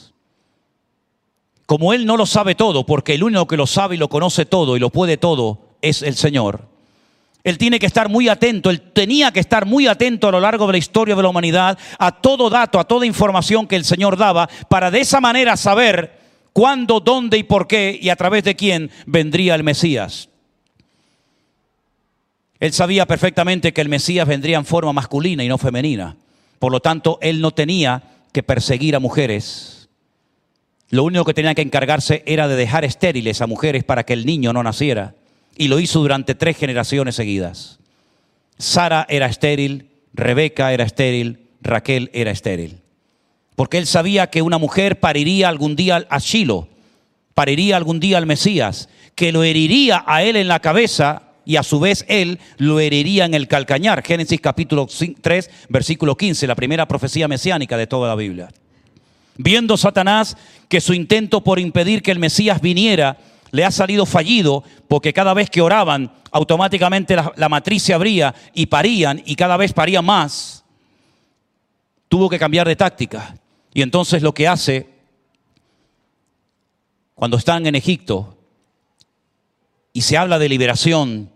[1.65, 4.45] Como Él no lo sabe todo, porque el único que lo sabe y lo conoce
[4.45, 6.67] todo y lo puede todo es el Señor,
[7.43, 10.65] Él tiene que estar muy atento, Él tenía que estar muy atento a lo largo
[10.67, 14.17] de la historia de la humanidad a todo dato, a toda información que el Señor
[14.17, 16.19] daba, para de esa manera saber
[16.51, 20.29] cuándo, dónde y por qué y a través de quién vendría el Mesías.
[22.59, 26.15] Él sabía perfectamente que el Mesías vendría en forma masculina y no femenina.
[26.59, 29.72] Por lo tanto, Él no tenía que perseguir a mujeres
[30.93, 34.27] lo único que tenía que encargarse era de dejar estériles a mujeres para que el
[34.27, 35.15] niño no naciera.
[35.57, 37.79] Y lo hizo durante tres generaciones seguidas.
[38.59, 42.81] Sara era estéril, Rebeca era estéril, Raquel era estéril.
[43.55, 46.67] Porque él sabía que una mujer pariría algún día a Shiloh,
[47.33, 51.63] pariría algún día al Mesías, que lo heriría a él en la cabeza y a
[51.63, 54.03] su vez él lo heriría en el calcañar.
[54.05, 54.87] Génesis capítulo
[55.21, 58.49] 3, versículo 15, la primera profecía mesiánica de toda la Biblia.
[59.37, 60.37] Viendo Satanás
[60.69, 63.17] que su intento por impedir que el Mesías viniera
[63.53, 68.65] le ha salido fallido, porque cada vez que oraban, automáticamente la, matriz se abría y
[68.65, 70.65] parían, y cada vez parían más,
[72.09, 73.35] tuvo que cambiar de táctica.
[73.71, 74.89] Y entonces lo que hace,
[77.13, 78.35] cuando están en Egipto,
[79.93, 81.29] y se habla de liberación,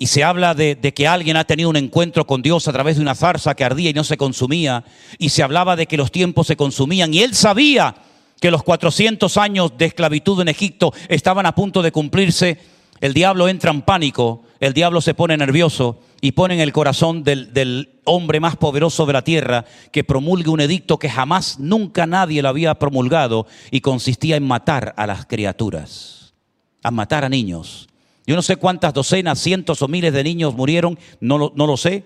[0.00, 3.02] y se habla de, que alguien ha tenido un encuentro con Dios a través de
[3.02, 4.84] una zarza que ardía y no se consumía.
[5.18, 7.12] Y se hablaba de que los tiempos se consumían.
[7.12, 7.96] Y él sabía
[8.40, 12.58] que los 400 años de esclavitud en Egipto estaban a punto de cumplirse.
[13.00, 17.24] El diablo entra en pánico, el diablo se pone nervioso y pone en el corazón
[17.24, 22.06] del, del hombre más poderoso de la tierra que promulgue un edicto que jamás, nunca
[22.06, 26.34] nadie lo había promulgado y consistía en matar a las criaturas,
[26.82, 27.87] a matar a niños.
[28.28, 31.78] Yo no sé cuántas docenas, cientos o miles de niños murieron, no lo, no lo
[31.78, 32.04] sé,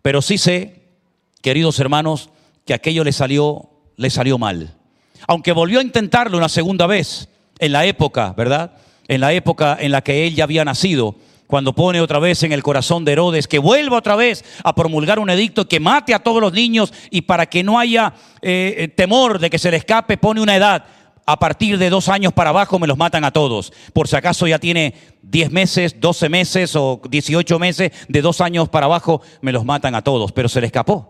[0.00, 0.84] pero sí sé,
[1.40, 2.30] queridos hermanos,
[2.64, 4.76] que aquello le salió, le salió mal.
[5.26, 7.28] Aunque volvió a intentarlo una segunda vez,
[7.58, 8.76] en la época, ¿verdad?
[9.08, 11.16] En la época en la que él ya había nacido,
[11.48, 15.18] cuando pone otra vez en el corazón de Herodes que vuelva otra vez a promulgar
[15.18, 19.40] un edicto que mate a todos los niños y para que no haya eh, temor
[19.40, 20.84] de que se le escape, pone una edad
[21.26, 23.72] a partir de dos años para abajo me los matan a todos.
[23.92, 24.94] Por si acaso ya tiene
[25.32, 29.94] 10 meses, 12 meses o 18 meses, de dos años para abajo me los matan
[29.94, 30.30] a todos.
[30.30, 31.08] Pero se le escapó.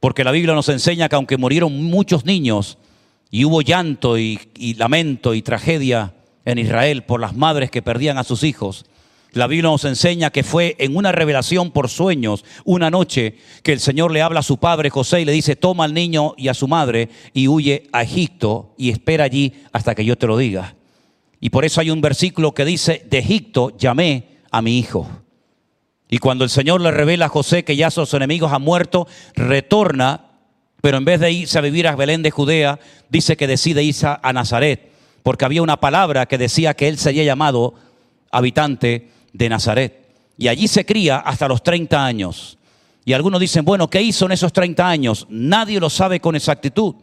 [0.00, 2.76] Porque la Biblia nos enseña que aunque murieron muchos niños
[3.30, 6.12] y hubo llanto y, y lamento y tragedia
[6.44, 8.84] en Israel por las madres que perdían a sus hijos,
[9.32, 13.78] la Biblia nos enseña que fue en una revelación por sueños, una noche, que el
[13.78, 16.54] Señor le habla a su padre José y le dice, toma al niño y a
[16.54, 20.74] su madre y huye a Egipto y espera allí hasta que yo te lo diga.
[21.40, 25.08] Y por eso hay un versículo que dice, de Egipto llamé a mi hijo.
[26.08, 30.26] Y cuando el Señor le revela a José que ya sus enemigos han muerto, retorna,
[30.80, 32.78] pero en vez de irse a vivir a Belén de Judea,
[33.08, 34.90] dice que decide irse a Nazaret,
[35.22, 37.74] porque había una palabra que decía que él sería llamado
[38.30, 40.00] habitante de Nazaret.
[40.36, 42.58] Y allí se cría hasta los 30 años.
[43.04, 45.26] Y algunos dicen, bueno, ¿qué hizo en esos 30 años?
[45.28, 46.94] Nadie lo sabe con exactitud,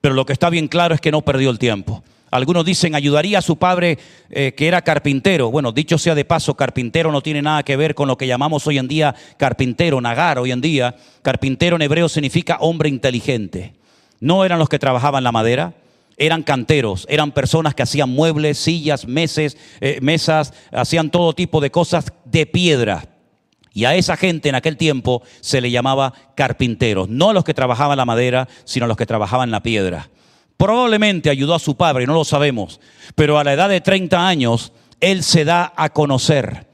[0.00, 2.02] pero lo que está bien claro es que no perdió el tiempo.
[2.32, 3.98] Algunos dicen, ayudaría a su padre
[4.30, 5.50] eh, que era carpintero.
[5.50, 8.66] Bueno, dicho sea de paso, carpintero no tiene nada que ver con lo que llamamos
[8.66, 10.96] hoy en día carpintero, nagar hoy en día.
[11.20, 13.74] Carpintero en hebreo significa hombre inteligente.
[14.18, 15.74] no eran los que trabajaban la madera,
[16.16, 21.70] eran canteros, eran personas que hacían muebles, sillas, meses, eh, mesas, hacían todo tipo de
[21.70, 23.04] cosas de piedra.
[23.74, 27.98] Y a esa gente en aquel tiempo se le llamaba carpinteros, no los que trabajaban
[27.98, 30.08] la madera, sino los que trabajaban la piedra.
[30.62, 32.78] Probablemente ayudó a su padre, no lo sabemos,
[33.16, 36.68] pero a la edad de 30 años él se da a conocer.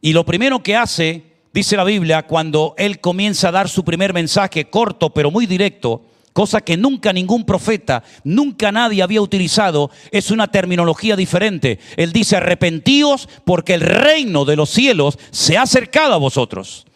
[0.00, 4.14] Y lo primero que hace, dice la Biblia, cuando él comienza a dar su primer
[4.14, 10.30] mensaje corto pero muy directo, cosa que nunca ningún profeta, nunca nadie había utilizado, es
[10.30, 11.80] una terminología diferente.
[11.96, 16.86] Él dice, arrepentíos porque el reino de los cielos se ha acercado a vosotros.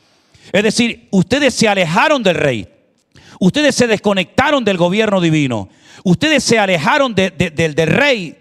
[0.52, 2.68] Es decir, ustedes se alejaron del rey,
[3.40, 5.68] ustedes se desconectaron del gobierno divino,
[6.04, 8.36] ustedes se alejaron del rey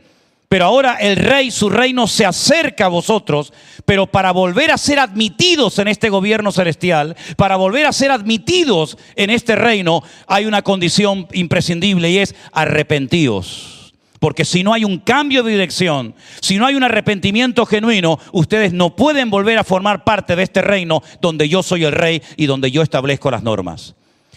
[0.49, 3.51] pero ahora el rey, su reino se acerca a vosotros,
[3.85, 8.97] pero para volver a ser admitidos en este gobierno celestial, para volver a ser admitidos
[9.17, 13.93] en este reino, hay una condición imprescindible y es arrepentíos.
[14.19, 18.71] Porque si no hay un cambio de dirección, si no hay un arrepentimiento genuino, ustedes
[18.73, 22.45] no pueden volver a formar parte de este reino donde yo soy el rey y
[22.45, 23.95] donde yo establezco las normas.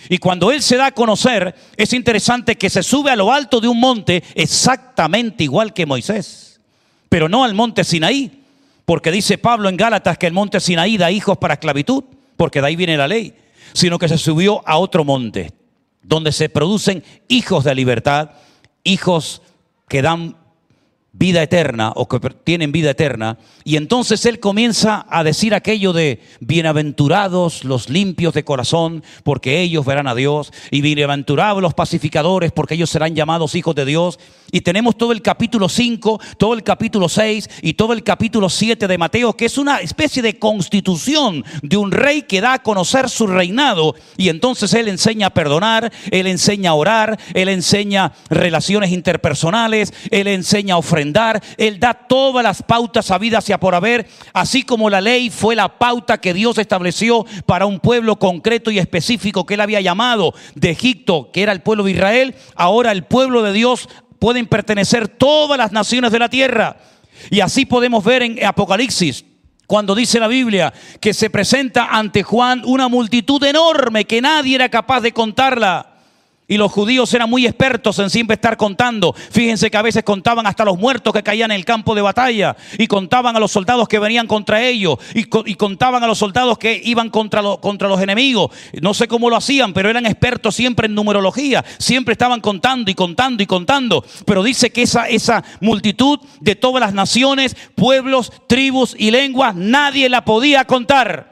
[0.09, 3.61] Y cuando Él se da a conocer, es interesante que se sube a lo alto
[3.61, 6.61] de un monte exactamente igual que Moisés,
[7.09, 8.45] pero no al monte Sinaí,
[8.85, 12.05] porque dice Pablo en Gálatas que el monte Sinaí da hijos para esclavitud,
[12.37, 13.35] porque de ahí viene la ley,
[13.73, 15.53] sino que se subió a otro monte,
[16.03, 18.31] donde se producen hijos de libertad,
[18.83, 19.43] hijos
[19.89, 20.37] que dan
[21.13, 23.39] vida eterna o que tienen vida eterna.
[23.65, 29.85] Y entonces él comienza a decir aquello de bienaventurados los limpios de corazón, porque ellos
[29.85, 34.19] verán a Dios, y bienaventurados los pacificadores, porque ellos serán llamados hijos de Dios.
[34.53, 38.89] Y tenemos todo el capítulo 5, todo el capítulo 6 y todo el capítulo 7
[38.89, 43.09] de Mateo, que es una especie de constitución de un rey que da a conocer
[43.09, 43.95] su reinado.
[44.17, 50.27] Y entonces él enseña a perdonar, él enseña a orar, él enseña relaciones interpersonales, él
[50.27, 54.91] enseña a ofrendar, él da todas las pautas habidas y a por haber, así como
[54.91, 59.55] la ley fue la pauta que Dios estableció para un pueblo concreto y específico que
[59.55, 63.55] él había llamado de Egipto, que era el pueblo de Israel, ahora el pueblo de
[63.55, 63.89] Dios
[64.19, 66.77] pueden pertenecer todas las naciones de la tierra.
[67.31, 69.25] Y así podemos ver en Apocalipsis,
[69.67, 74.69] cuando dice la Biblia que se presenta ante Juan una multitud enorme que nadie era
[74.69, 75.90] capaz de contarla.
[76.51, 79.15] Y los judíos eran muy expertos en siempre estar contando.
[79.31, 82.57] Fíjense que a veces contaban hasta los muertos que caían en el campo de batalla.
[82.77, 84.99] Y contaban a los soldados que venían contra ellos.
[85.15, 88.51] Y, contaban a los soldados que iban contra, los enemigos.
[88.83, 91.65] No sé cómo lo hacían, pero eran expertos siempre en numerología.
[91.79, 94.05] Siempre estaban contando y contando y contando.
[94.25, 100.25] Pero dice que esa multitud de todas las naciones, pueblos, tribus y lenguas, nadie la
[100.25, 101.30] podía contar.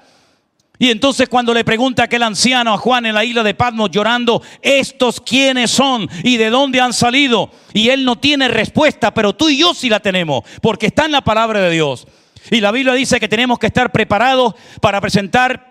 [0.79, 4.43] Y entonces cuando le pregunta aquel anciano a Juan en la isla de Patmos llorando,
[4.62, 7.51] ¿estos quiénes son y de dónde han salido?
[7.74, 11.12] Y él no tiene respuesta, pero tú y yo sí la tenemos, porque está en
[11.12, 12.07] la palabra de Dios.
[12.51, 15.68] Y la Biblia dice que tenemos que estar preparados para presentar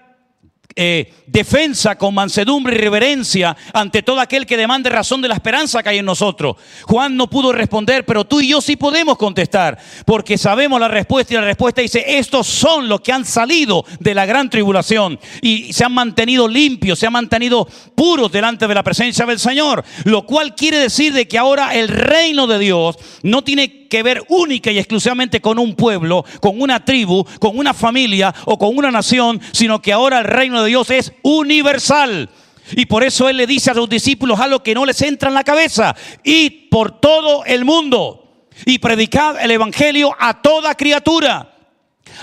[0.80, 5.82] eh, defensa con mansedumbre y reverencia ante todo aquel que demande razón de la esperanza
[5.82, 6.56] que hay en nosotros.
[6.84, 11.34] Juan no pudo responder, pero tú y yo sí podemos contestar, porque sabemos la respuesta
[11.34, 15.74] y la respuesta dice, estos son los que han salido de la gran tribulación y
[15.74, 20.28] se han mantenido limpios, se han mantenido puros delante de la presencia del Señor, lo
[20.28, 24.72] cual quiere decir de que ahora el reino de Dios no tiene que ver única
[24.72, 29.42] y exclusivamente con un pueblo, con una tribu, con una familia o con una nación,
[29.52, 32.30] sino que ahora el reino de Dios es universal.
[32.72, 35.36] Y por eso Él le dice a sus discípulos algo que no les entra en
[35.36, 35.96] la cabeza.
[36.24, 41.54] Id por todo el mundo y predicad el Evangelio a toda criatura.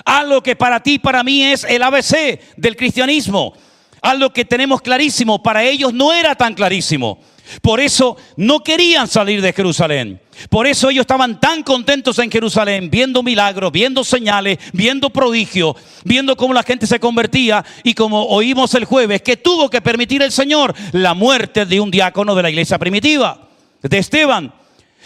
[0.05, 3.55] Algo que para ti, para mí es el ABC del cristianismo.
[4.03, 7.21] Algo que tenemos clarísimo, para ellos no era tan clarísimo.
[7.61, 10.20] Por eso no querían salir de Jerusalén.
[10.49, 16.36] Por eso ellos estaban tan contentos en Jerusalén, viendo milagros, viendo señales, viendo prodigios, viendo
[16.36, 20.32] cómo la gente se convertía y como oímos el jueves, que tuvo que permitir el
[20.32, 23.49] Señor la muerte de un diácono de la iglesia primitiva,
[23.82, 24.53] de Esteban.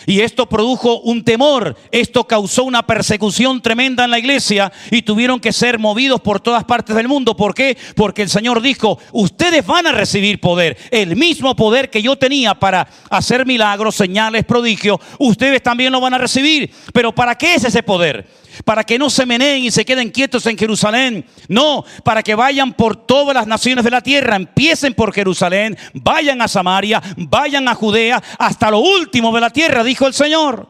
[0.06, 5.40] Y esto produjo un temor, esto causó una persecución tremenda en la iglesia y tuvieron
[5.40, 7.36] que ser movidos por todas partes del mundo.
[7.36, 7.76] ¿Por qué?
[7.94, 12.54] Porque el Señor dijo, ustedes van a recibir poder, el mismo poder que yo tenía
[12.54, 16.70] para hacer milagros, señales, prodigios, ustedes también lo van a recibir.
[16.92, 18.26] Pero ¿para qué es ese poder?
[18.64, 21.24] para que no se meneen y se queden quietos en Jerusalén.
[21.48, 24.36] No, para que vayan por todas las naciones de la tierra.
[24.36, 29.84] Empiecen por Jerusalén, vayan a Samaria, vayan a Judea, hasta lo último de la tierra,
[29.88, 30.68] dijo el Señor.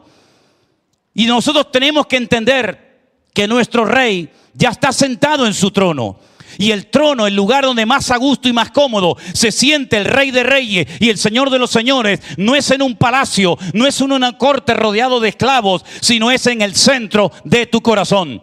[1.13, 2.89] Y nosotros tenemos que entender
[3.33, 6.19] que nuestro rey ya está sentado en su trono.
[6.57, 10.05] Y el trono, el lugar donde más a gusto y más cómodo se siente el
[10.05, 13.87] rey de reyes y el señor de los señores, no es en un palacio, no
[13.87, 18.41] es en una corte rodeado de esclavos, sino es en el centro de tu corazón.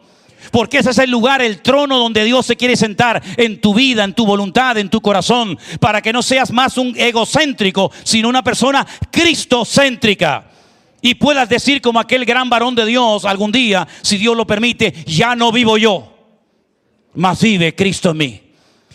[0.51, 4.05] Porque ese es el lugar, el trono donde Dios se quiere sentar en tu vida,
[4.05, 8.45] en tu voluntad, en tu corazón, para que no seas más un egocéntrico, sino una
[8.45, 10.56] persona cristocéntrica.
[11.01, 14.93] Y puedas decir como aquel gran varón de Dios algún día, si Dios lo permite,
[15.07, 16.17] ya no vivo yo
[17.17, 18.43] más vive Cristo en mí.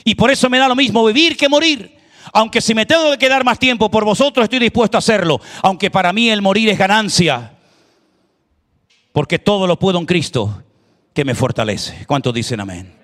[0.03, 1.99] Y por eso me da lo mismo vivir que morir.
[2.33, 5.41] Aunque si me tengo que quedar más tiempo por vosotros, estoy dispuesto a hacerlo.
[5.61, 7.57] Aunque para mí el morir es ganancia.
[9.11, 10.63] Porque todo lo puedo en Cristo
[11.13, 12.05] que me fortalece.
[12.07, 12.95] ¿Cuántos dicen amén?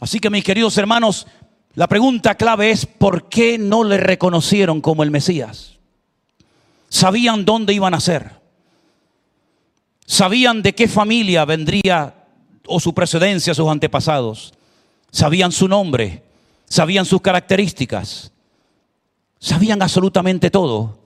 [0.00, 1.26] Así que mis queridos hermanos,
[1.74, 5.77] la pregunta clave es, ¿por qué no le reconocieron como el Mesías?
[6.88, 8.32] Sabían dónde iban a ser.
[10.06, 12.26] Sabían de qué familia vendría
[12.66, 14.54] o su precedencia, sus antepasados.
[15.10, 16.22] Sabían su nombre,
[16.66, 18.32] sabían sus características,
[19.38, 20.98] sabían absolutamente todo.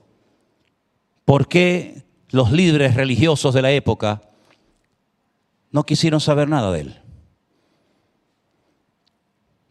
[1.25, 4.21] ¿Por qué los líderes religiosos de la época
[5.71, 7.01] no quisieron saber nada de él?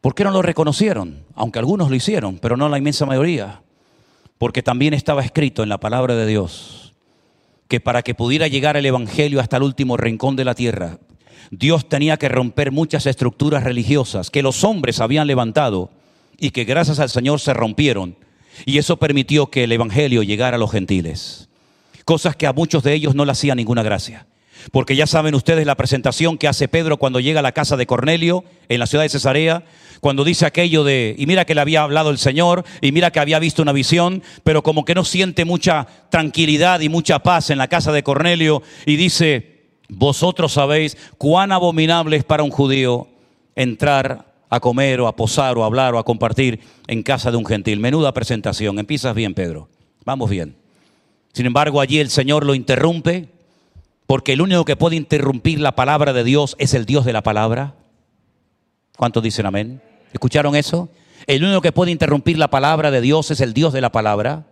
[0.00, 1.24] ¿Por qué no lo reconocieron?
[1.34, 3.61] Aunque algunos lo hicieron, pero no la inmensa mayoría.
[4.42, 6.94] Porque también estaba escrito en la palabra de Dios
[7.68, 10.98] que para que pudiera llegar el Evangelio hasta el último rincón de la tierra,
[11.52, 15.90] Dios tenía que romper muchas estructuras religiosas que los hombres habían levantado
[16.40, 18.16] y que gracias al Señor se rompieron.
[18.66, 21.48] Y eso permitió que el Evangelio llegara a los gentiles.
[22.04, 24.26] Cosas que a muchos de ellos no le hacía ninguna gracia.
[24.72, 27.86] Porque ya saben ustedes la presentación que hace Pedro cuando llega a la casa de
[27.86, 29.64] Cornelio en la ciudad de Cesarea,
[30.02, 33.20] cuando dice aquello de, y mira que le había hablado el Señor, y mira que
[33.20, 37.58] había visto una visión, pero como que no siente mucha tranquilidad y mucha paz en
[37.58, 43.06] la casa de Cornelio, y dice, vosotros sabéis cuán abominable es para un judío
[43.54, 47.36] entrar a comer o a posar o a hablar o a compartir en casa de
[47.36, 47.78] un gentil.
[47.78, 48.80] Menuda presentación.
[48.80, 49.68] Empiezas bien, Pedro.
[50.04, 50.56] Vamos bien.
[51.32, 53.28] Sin embargo, allí el Señor lo interrumpe
[54.08, 57.22] porque el único que puede interrumpir la palabra de Dios es el Dios de la
[57.22, 57.76] palabra.
[58.96, 59.80] ¿Cuántos dicen amén?
[60.12, 60.88] ¿Escucharon eso?
[61.26, 64.46] El único que puede interrumpir la palabra de Dios es el Dios de la palabra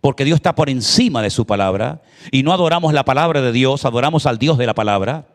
[0.00, 3.84] porque Dios está por encima de su palabra y no adoramos la palabra de Dios,
[3.84, 5.26] adoramos al Dios de la palabra.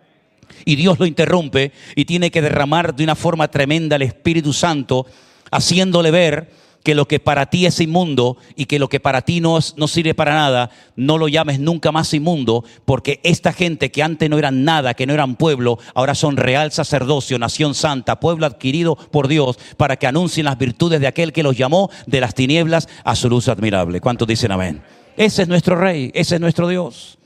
[0.64, 5.06] Y Dios lo interrumpe y tiene que derramar de una forma tremenda el Espíritu Santo,
[5.52, 6.50] haciéndole ver
[6.86, 9.88] que lo que para ti es inmundo y que lo que para ti no, no
[9.88, 14.38] sirve para nada, no lo llames nunca más inmundo, porque esta gente que antes no
[14.38, 19.28] eran nada, que no eran pueblo, ahora son real sacerdocio, nación santa, pueblo adquirido por
[19.28, 23.16] Dios, para que anuncien las virtudes de aquel que los llamó de las tinieblas a
[23.16, 24.00] su luz admirable.
[24.00, 24.84] ¿Cuántos dicen amén?
[25.18, 27.18] Ese es nuestro rey, ese es nuestro Dios.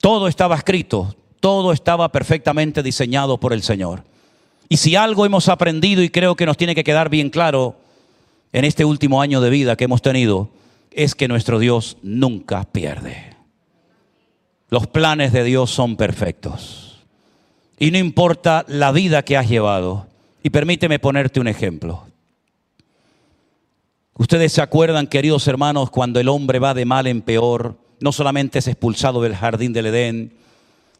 [0.00, 4.04] Todo estaba escrito, todo estaba perfectamente diseñado por el Señor.
[4.68, 7.76] Y si algo hemos aprendido y creo que nos tiene que quedar bien claro,
[8.52, 10.50] en este último año de vida que hemos tenido
[10.90, 13.36] es que nuestro Dios nunca pierde.
[14.68, 17.04] Los planes de Dios son perfectos.
[17.78, 20.06] Y no importa la vida que has llevado.
[20.42, 22.04] Y permíteme ponerte un ejemplo.
[24.14, 28.60] Ustedes se acuerdan, queridos hermanos, cuando el hombre va de mal en peor, no solamente
[28.60, 30.32] es expulsado del jardín del Edén,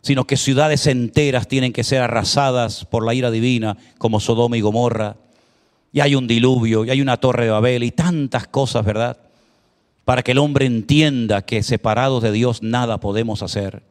[0.03, 4.61] sino que ciudades enteras tienen que ser arrasadas por la ira divina, como Sodoma y
[4.61, 5.17] Gomorra
[5.97, 9.17] y hay un diluvio, y hay una torre de Babel, y tantas cosas, ¿verdad?
[10.05, 13.83] Para que el hombre entienda que separados de Dios nada podemos hacer.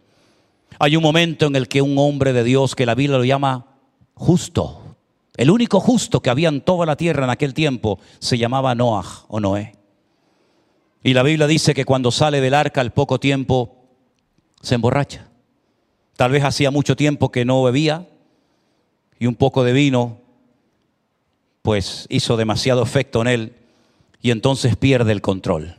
[0.77, 3.65] Hay un momento en el que un hombre de Dios, que la Biblia lo llama
[4.13, 4.97] justo,
[5.35, 9.25] el único justo que había en toda la tierra en aquel tiempo, se llamaba Noah
[9.27, 9.73] o Noé.
[11.01, 13.77] Y la Biblia dice que cuando sale del arca al poco tiempo,
[14.61, 15.27] se emborracha.
[16.17, 18.07] Tal vez hacía mucho tiempo que no bebía
[19.17, 20.24] y un poco de vino
[21.66, 23.53] pues hizo demasiado efecto en él
[24.22, 25.78] y entonces pierde el control.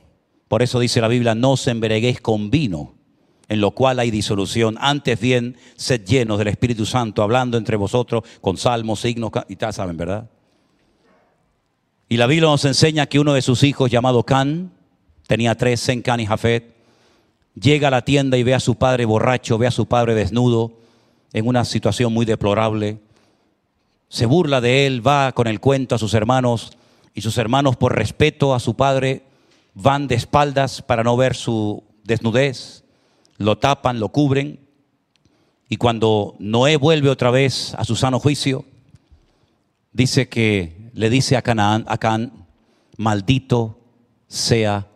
[0.48, 2.96] Por eso dice la Biblia, no se embereguéis con vino,
[3.48, 4.76] en lo cual hay disolución.
[4.80, 9.72] Antes bien, sed llenos del Espíritu Santo, hablando entre vosotros con salmos, signos, y tal,
[9.72, 10.28] saben, ¿verdad?
[12.08, 14.72] Y la Biblia nos enseña que uno de sus hijos, llamado Can,
[15.28, 16.74] tenía tres, Sen, Can y Jafet,
[17.54, 20.80] llega a la tienda y ve a su padre borracho, ve a su padre desnudo,
[21.32, 23.05] en una situación muy deplorable
[24.08, 26.76] se burla de él, va con el cuento a sus hermanos
[27.14, 29.24] y sus hermanos por respeto a su padre
[29.74, 32.84] van de espaldas para no ver su desnudez,
[33.38, 34.66] lo tapan, lo cubren
[35.68, 38.64] y cuando Noé vuelve otra vez a su sano juicio,
[39.92, 42.46] dice que le dice a Canaán, a Can,
[42.96, 43.78] maldito
[44.28, 44.86] sea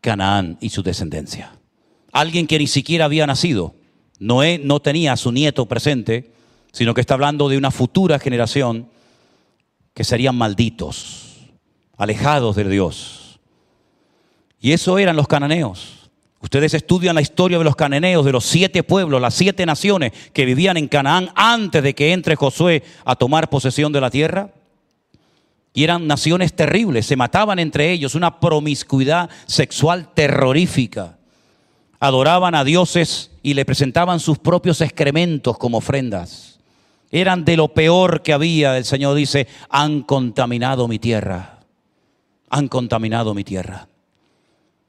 [0.00, 1.58] Canaán y su descendencia.
[2.12, 3.74] Alguien que ni siquiera había nacido.
[4.20, 6.32] Noé no tenía a su nieto presente,
[6.74, 8.88] sino que está hablando de una futura generación
[9.94, 11.36] que serían malditos,
[11.96, 13.38] alejados de Dios.
[14.60, 16.10] Y eso eran los cananeos.
[16.40, 20.44] Ustedes estudian la historia de los cananeos, de los siete pueblos, las siete naciones que
[20.44, 24.50] vivían en Canaán antes de que entre Josué a tomar posesión de la tierra.
[25.74, 31.18] Y eran naciones terribles, se mataban entre ellos, una promiscuidad sexual terrorífica.
[32.00, 36.53] Adoraban a dioses y le presentaban sus propios excrementos como ofrendas.
[37.14, 41.60] Eran de lo peor que había, el Señor dice, han contaminado mi tierra,
[42.50, 43.86] han contaminado mi tierra.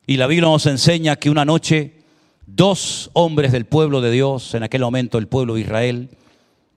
[0.07, 2.01] Y la Biblia nos enseña que una noche
[2.47, 6.09] dos hombres del pueblo de Dios, en aquel momento el pueblo de Israel,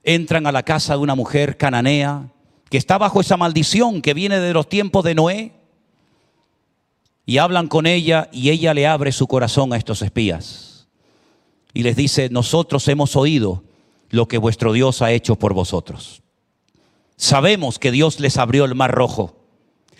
[0.03, 2.29] entran a la casa de una mujer cananea
[2.69, 5.53] que está bajo esa maldición que viene de los tiempos de Noé.
[7.25, 10.87] Y hablan con ella y ella le abre su corazón a estos espías.
[11.73, 13.63] Y les dice, nosotros hemos oído
[14.09, 16.21] lo que vuestro Dios ha hecho por vosotros.
[17.15, 19.39] Sabemos que Dios les abrió el mar rojo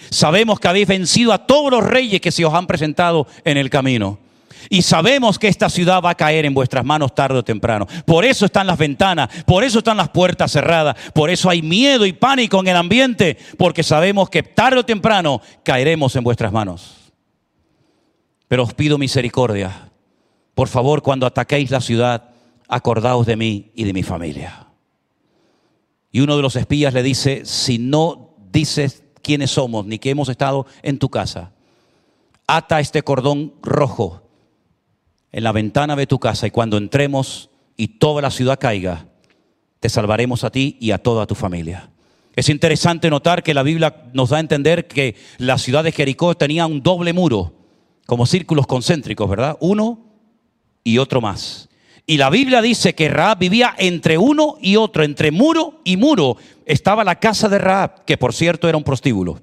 [0.10, 3.70] Sabemos que habéis vencido a todos los reyes que se os han presentado en el
[3.70, 4.20] camino.
[4.70, 7.88] Y sabemos que esta ciudad va a caer en vuestras manos tarde o temprano.
[8.05, 12.05] Por eso están las ventanas, por eso están las puertas cerradas, por eso hay miedo
[12.05, 16.95] y pánico en el ambiente, porque sabemos que tarde o temprano caeremos en vuestras manos.
[18.47, 19.89] Pero os pido misericordia.
[20.53, 22.29] Por favor, cuando ataquéis la ciudad,
[22.70, 24.68] acordaos de mí y de mi familia.
[26.12, 30.30] Y uno de los espías le dice, si no dices quiénes somos, ni que hemos
[30.30, 31.52] estado en tu casa.
[32.48, 34.24] Ata este cordón rojo
[35.32, 39.08] en la ventana de tu casa y cuando entremos y toda la ciudad caiga,
[39.80, 41.92] te salvaremos a ti y a toda tu familia.
[42.36, 46.36] Es interesante notar que la Biblia nos da a entender que la ciudad de Jericó
[46.36, 47.54] tenía un doble muro,
[48.06, 49.58] como círculos concéntricos, ¿verdad?
[49.60, 50.00] Uno
[50.84, 51.69] y otro más.
[52.10, 56.38] Y la Biblia dice que Raab vivía entre uno y otro, entre muro y muro.
[56.66, 59.39] Estaba la casa de Raab, que por cierto era un prostíbulo.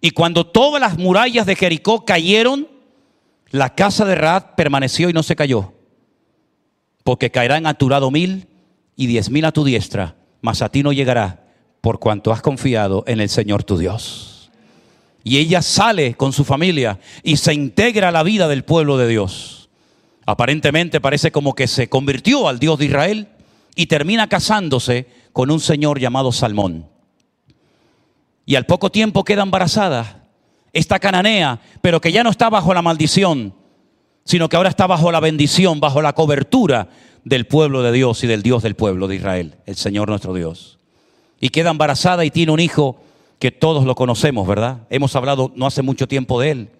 [0.00, 2.68] Y cuando todas las murallas de Jericó cayeron,
[3.50, 5.72] la casa de Raab permaneció y no se cayó.
[7.02, 8.46] Porque caerán a tu lado mil
[8.94, 11.42] y diez mil a tu diestra, mas a ti no llegará
[11.80, 14.52] por cuanto has confiado en el Señor tu Dios.
[15.24, 19.08] Y ella sale con su familia y se integra a la vida del pueblo de
[19.08, 19.55] Dios.
[20.26, 23.28] Aparentemente parece como que se convirtió al Dios de Israel
[23.76, 26.88] y termina casándose con un señor llamado Salmón.
[28.44, 30.24] Y al poco tiempo queda embarazada
[30.72, 33.54] esta cananea, pero que ya no está bajo la maldición,
[34.24, 36.88] sino que ahora está bajo la bendición, bajo la cobertura
[37.24, 40.78] del pueblo de Dios y del Dios del pueblo de Israel, el Señor nuestro Dios.
[41.40, 43.00] Y queda embarazada y tiene un hijo
[43.38, 44.80] que todos lo conocemos, ¿verdad?
[44.90, 46.70] Hemos hablado no hace mucho tiempo de él.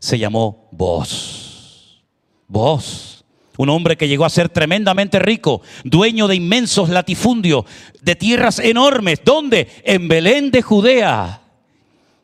[0.00, 1.49] Se llamó Vos.
[2.50, 3.24] Vos,
[3.58, 7.64] un hombre que llegó a ser tremendamente rico, dueño de inmensos latifundios,
[8.02, 9.20] de tierras enormes.
[9.24, 9.68] ¿Dónde?
[9.84, 11.42] En Belén de Judea,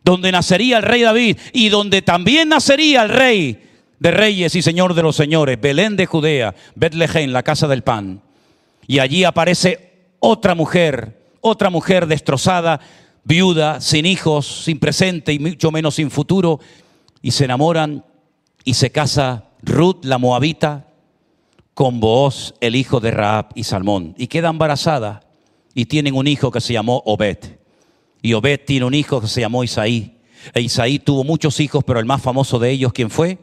[0.02, 3.62] donde nacería el rey David y donde también nacería el rey
[4.00, 8.20] de reyes y señor de los señores, Belén de Judea, Betlehem, la casa del pan.
[8.88, 12.80] Y allí aparece otra mujer, otra mujer destrozada,
[13.22, 16.58] viuda, sin hijos, sin presente y mucho menos sin futuro,
[17.22, 18.04] y se enamoran
[18.64, 20.88] y se casa Ruth la moabita
[21.74, 25.20] con Booz, el hijo de Raab y Salmón, y queda embarazada
[25.74, 27.38] y tienen un hijo que se llamó Obed.
[28.22, 30.16] Y Obed tiene un hijo que se llamó Isaí.
[30.54, 33.38] E Isaí tuvo muchos hijos, pero el más famoso de ellos, ¿quién fue?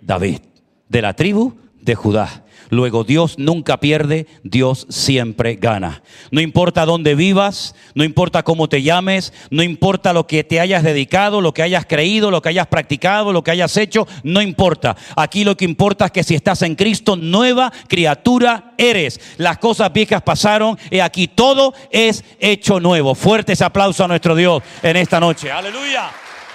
[0.00, 0.40] David,
[0.88, 2.43] de la tribu de Judá.
[2.74, 6.02] Luego Dios nunca pierde, Dios siempre gana.
[6.32, 10.82] No importa dónde vivas, no importa cómo te llames, no importa lo que te hayas
[10.82, 14.96] dedicado, lo que hayas creído, lo que hayas practicado, lo que hayas hecho, no importa.
[15.14, 19.20] Aquí lo que importa es que si estás en Cristo, nueva criatura eres.
[19.36, 23.14] Las cosas viejas pasaron y aquí todo es hecho nuevo.
[23.14, 25.52] Fuertes aplausos a nuestro Dios en esta noche.
[25.52, 26.10] Aleluya.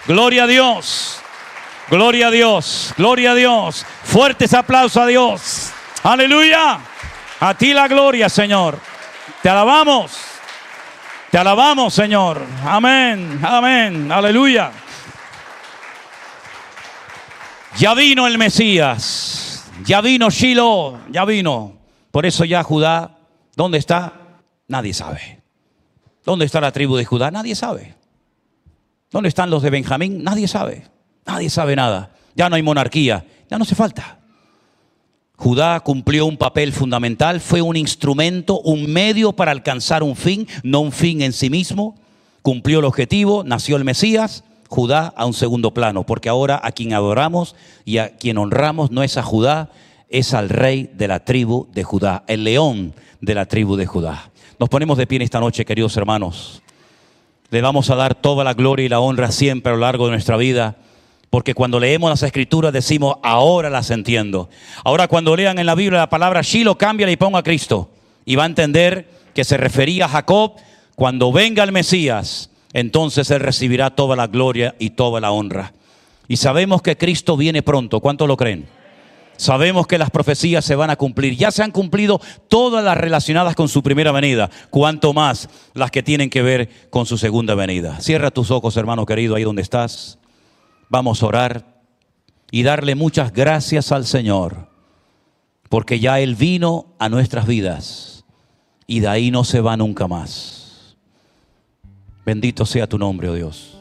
[0.05, 1.21] Gloria a Dios.
[1.89, 2.93] Gloria a Dios.
[2.97, 3.85] Gloria a Dios.
[4.03, 5.71] Fuertes aplausos a Dios.
[6.03, 6.79] Aleluya.
[7.39, 8.79] A ti la gloria, Señor.
[9.41, 10.17] Te alabamos.
[11.31, 12.41] Te alabamos, Señor.
[12.65, 13.39] Amén.
[13.43, 14.11] Amén.
[14.11, 14.71] Aleluya.
[17.77, 19.65] Ya vino el Mesías.
[19.85, 20.99] Ya vino Shiloh.
[21.09, 21.77] Ya vino.
[22.11, 23.17] Por eso ya Judá,
[23.55, 24.13] ¿dónde está?
[24.67, 25.41] Nadie sabe.
[26.23, 27.31] ¿Dónde está la tribu de Judá?
[27.31, 27.95] Nadie sabe.
[29.11, 30.23] ¿Dónde están los de Benjamín?
[30.23, 30.87] Nadie sabe.
[31.25, 32.11] Nadie sabe nada.
[32.35, 33.25] Ya no hay monarquía.
[33.49, 34.18] Ya no hace falta.
[35.39, 40.81] Judá cumplió un papel fundamental, fue un instrumento, un medio para alcanzar un fin, no
[40.81, 41.95] un fin en sí mismo.
[42.41, 46.91] Cumplió el objetivo, nació el Mesías, Judá a un segundo plano, porque ahora a quien
[46.91, 49.69] adoramos y a quien honramos no es a Judá,
[50.09, 54.31] es al rey de la tribu de Judá, el león de la tribu de Judá.
[54.59, 56.61] Nos ponemos de pie esta noche, queridos hermanos.
[57.49, 60.11] Le vamos a dar toda la gloria y la honra siempre a lo largo de
[60.11, 60.75] nuestra vida.
[61.29, 64.49] Porque cuando leemos las escrituras decimos, ahora las entiendo.
[64.83, 67.89] Ahora cuando lean en la Biblia la palabra Shiloh, cambia y ponga a Cristo.
[68.25, 70.53] Y va a entender que se refería a Jacob.
[70.95, 75.73] Cuando venga el Mesías, entonces él recibirá toda la gloria y toda la honra.
[76.27, 77.99] Y sabemos que Cristo viene pronto.
[77.99, 78.67] ¿Cuántos lo creen?
[79.37, 81.35] Sabemos que las profecías se van a cumplir.
[81.37, 82.19] Ya se han cumplido
[82.49, 84.49] todas las relacionadas con su primera venida.
[84.69, 88.01] Cuanto más las que tienen que ver con su segunda venida.
[88.01, 90.18] Cierra tus ojos, hermano querido, ahí donde estás.
[90.89, 91.83] Vamos a orar
[92.51, 94.69] y darle muchas gracias al Señor,
[95.69, 98.25] porque ya Él vino a nuestras vidas
[98.87, 100.97] y de ahí no se va nunca más.
[102.25, 103.77] Bendito sea tu nombre, oh Dios.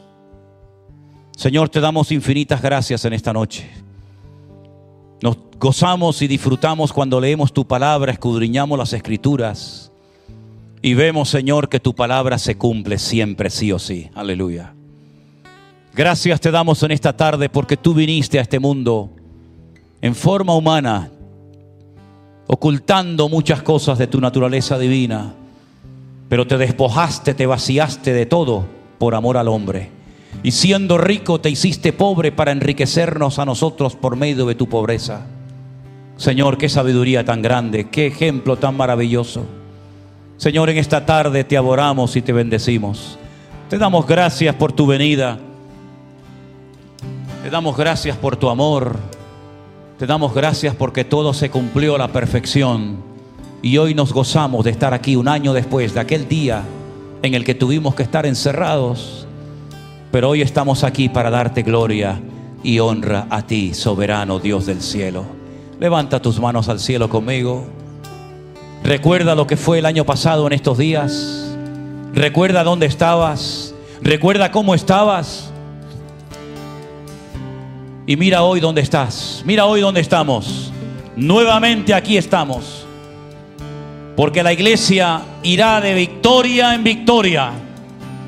[1.35, 3.69] Señor, te damos infinitas gracias en esta noche.
[5.21, 9.91] Nos gozamos y disfrutamos cuando leemos tu palabra, escudriñamos las escrituras
[10.81, 14.09] y vemos, Señor, que tu palabra se cumple siempre, sí o sí.
[14.15, 14.73] Aleluya.
[15.93, 19.09] Gracias te damos en esta tarde porque tú viniste a este mundo
[20.01, 21.09] en forma humana,
[22.47, 25.33] ocultando muchas cosas de tu naturaleza divina,
[26.29, 28.65] pero te despojaste, te vaciaste de todo
[28.97, 29.89] por amor al hombre.
[30.43, 35.25] Y siendo rico te hiciste pobre para enriquecernos a nosotros por medio de tu pobreza.
[36.17, 39.45] Señor, qué sabiduría tan grande, qué ejemplo tan maravilloso.
[40.37, 43.17] Señor, en esta tarde te adoramos y te bendecimos.
[43.69, 45.39] Te damos gracias por tu venida.
[47.49, 48.95] Te damos gracias por tu amor.
[49.97, 52.97] Te damos gracias porque todo se cumplió a la perfección.
[53.63, 56.61] Y hoy nos gozamos de estar aquí un año después de aquel día
[57.23, 59.25] en el que tuvimos que estar encerrados.
[60.11, 62.21] Pero hoy estamos aquí para darte gloria
[62.61, 65.25] y honra a ti, soberano Dios del cielo.
[65.79, 67.65] Levanta tus manos al cielo conmigo.
[68.83, 71.51] Recuerda lo que fue el año pasado en estos días.
[72.13, 73.73] Recuerda dónde estabas.
[74.03, 75.48] Recuerda cómo estabas.
[78.09, 79.43] Y mira hoy dónde estás.
[79.45, 80.73] Mira hoy dónde estamos.
[81.15, 82.87] Nuevamente aquí estamos.
[84.15, 87.51] Porque la iglesia irá de victoria en victoria.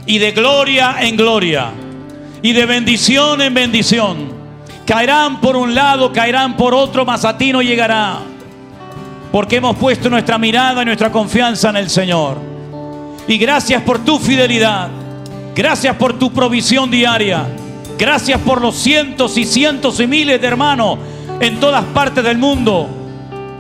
[0.06, 1.72] Y de gloria en gloria.
[2.44, 4.32] Y de bendición en bendición.
[4.86, 8.20] Caerán por un lado, caerán por otro, mas a ti no llegará.
[9.32, 12.38] Porque hemos puesto nuestra mirada y nuestra confianza en el Señor.
[13.28, 14.90] Y gracias por tu fidelidad.
[15.56, 17.48] Gracias por tu provisión diaria.
[18.02, 20.98] Gracias por los cientos y cientos y miles de hermanos
[21.40, 22.90] en todas partes del mundo.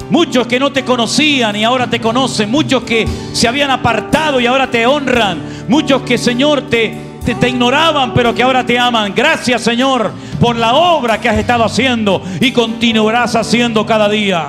[0.09, 2.49] Muchos que no te conocían y ahora te conocen.
[2.49, 5.67] Muchos que se habían apartado y ahora te honran.
[5.67, 9.13] Muchos que, Señor, te, te, ignoraban, pero que ahora te aman.
[9.15, 14.47] Gracias, Señor, por la obra que has estado haciendo y continuarás haciendo cada día.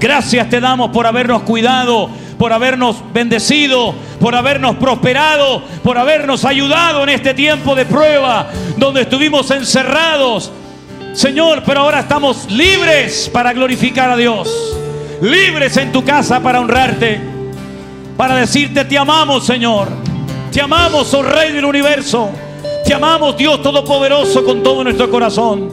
[0.00, 7.02] Gracias te damos por habernos cuidado, por habernos bendecido, por habernos prosperado, por habernos ayudado
[7.02, 8.48] en este tiempo de prueba
[8.78, 10.50] donde estuvimos encerrados.
[11.12, 14.48] Señor, pero ahora estamos libres para glorificar a Dios.
[15.20, 17.20] Libres en tu casa para honrarte.
[18.16, 19.88] Para decirte, te amamos, Señor.
[20.50, 22.30] Te amamos, oh Rey del universo.
[22.86, 25.70] Te amamos, Dios Todopoderoso, con todo nuestro corazón.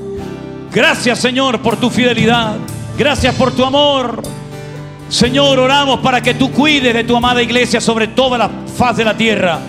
[0.74, 2.58] Gracias, Señor, por tu fidelidad.
[2.98, 4.24] Gracias por tu amor.
[5.08, 9.06] Señor, oramos para que tú cuides de tu amada iglesia sobre toda la faz de
[9.06, 9.60] la tierra.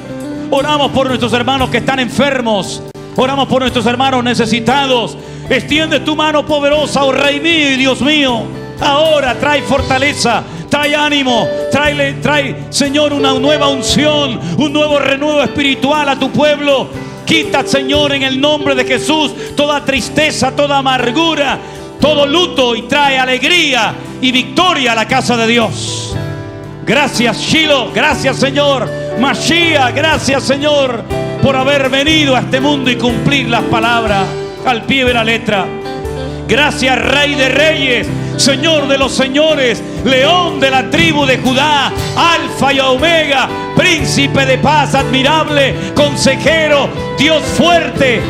[0.50, 2.82] Oramos por nuestros hermanos que están enfermos.
[3.16, 5.18] Oramos por nuestros hermanos necesitados.
[5.50, 8.44] Extiende tu mano poderosa, oh Rey mío y Dios mío.
[8.80, 16.08] Ahora trae fortaleza, trae ánimo, trae, trae, Señor, una nueva unción, un nuevo renuevo espiritual
[16.08, 16.88] a tu pueblo.
[17.26, 21.58] Quita, Señor, en el nombre de Jesús toda tristeza, toda amargura,
[22.00, 26.16] todo luto y trae alegría y victoria a la casa de Dios.
[26.84, 27.92] Gracias, Shiloh.
[27.92, 28.88] Gracias, Señor.
[29.20, 31.02] Mashiach, gracias, Señor,
[31.42, 34.24] por haber venido a este mundo y cumplir las palabras
[34.64, 35.66] al pie de la letra.
[36.48, 42.72] Gracias, Rey de Reyes, Señor de los Señores, León de la tribu de Judá, Alfa
[42.72, 48.20] y Omega, Príncipe de paz, admirable, consejero, Dios fuerte.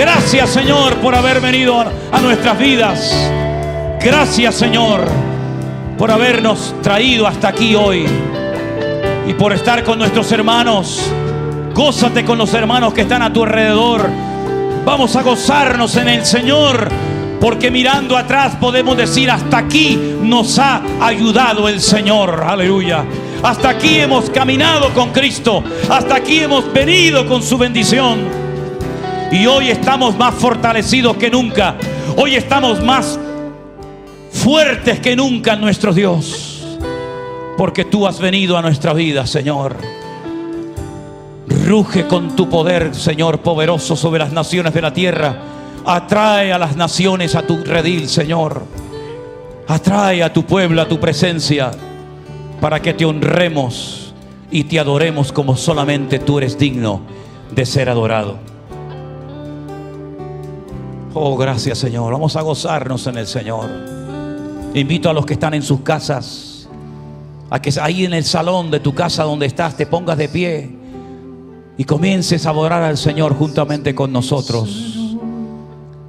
[0.00, 3.30] Gracias, Señor, por haber venido a nuestras vidas.
[4.02, 5.04] Gracias, Señor,
[5.98, 8.06] por habernos traído hasta aquí hoy
[9.28, 11.02] y por estar con nuestros hermanos.
[11.74, 14.08] Gózate con los hermanos que están a tu alrededor.
[14.86, 16.88] Vamos a gozarnos en el Señor,
[17.38, 22.42] porque mirando atrás podemos decir, hasta aquí nos ha ayudado el Señor.
[22.48, 23.04] Aleluya.
[23.42, 25.62] Hasta aquí hemos caminado con Cristo.
[25.90, 28.39] Hasta aquí hemos venido con su bendición.
[29.32, 31.76] Y hoy estamos más fortalecidos que nunca.
[32.16, 33.18] Hoy estamos más
[34.32, 36.78] fuertes que nunca en nuestro Dios.
[37.56, 39.76] Porque tú has venido a nuestra vida, Señor.
[41.64, 45.36] Ruge con tu poder, Señor, poderoso sobre las naciones de la tierra.
[45.86, 48.64] Atrae a las naciones a tu redil, Señor.
[49.68, 51.70] Atrae a tu pueblo a tu presencia
[52.60, 54.12] para que te honremos
[54.50, 57.02] y te adoremos como solamente tú eres digno
[57.52, 58.49] de ser adorado.
[61.14, 62.12] Oh, gracias Señor.
[62.12, 63.68] Vamos a gozarnos en el Señor.
[64.74, 66.50] Invito a los que están en sus casas
[67.50, 70.70] a que ahí en el salón de tu casa donde estás te pongas de pie
[71.76, 74.96] y comiences a adorar al Señor juntamente con nosotros.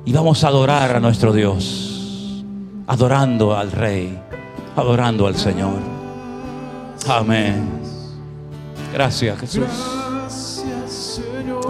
[0.05, 2.43] Y vamos a adorar a nuestro Dios,
[2.87, 4.19] adorando al Rey,
[4.75, 5.79] adorando al Señor.
[7.07, 7.69] Amén.
[8.93, 9.65] Gracias Jesús.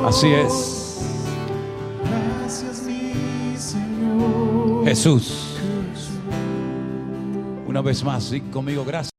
[0.04, 0.81] Así es.
[4.92, 5.32] Jesús.
[7.66, 9.10] Una vez más, sí, conmigo, gracias.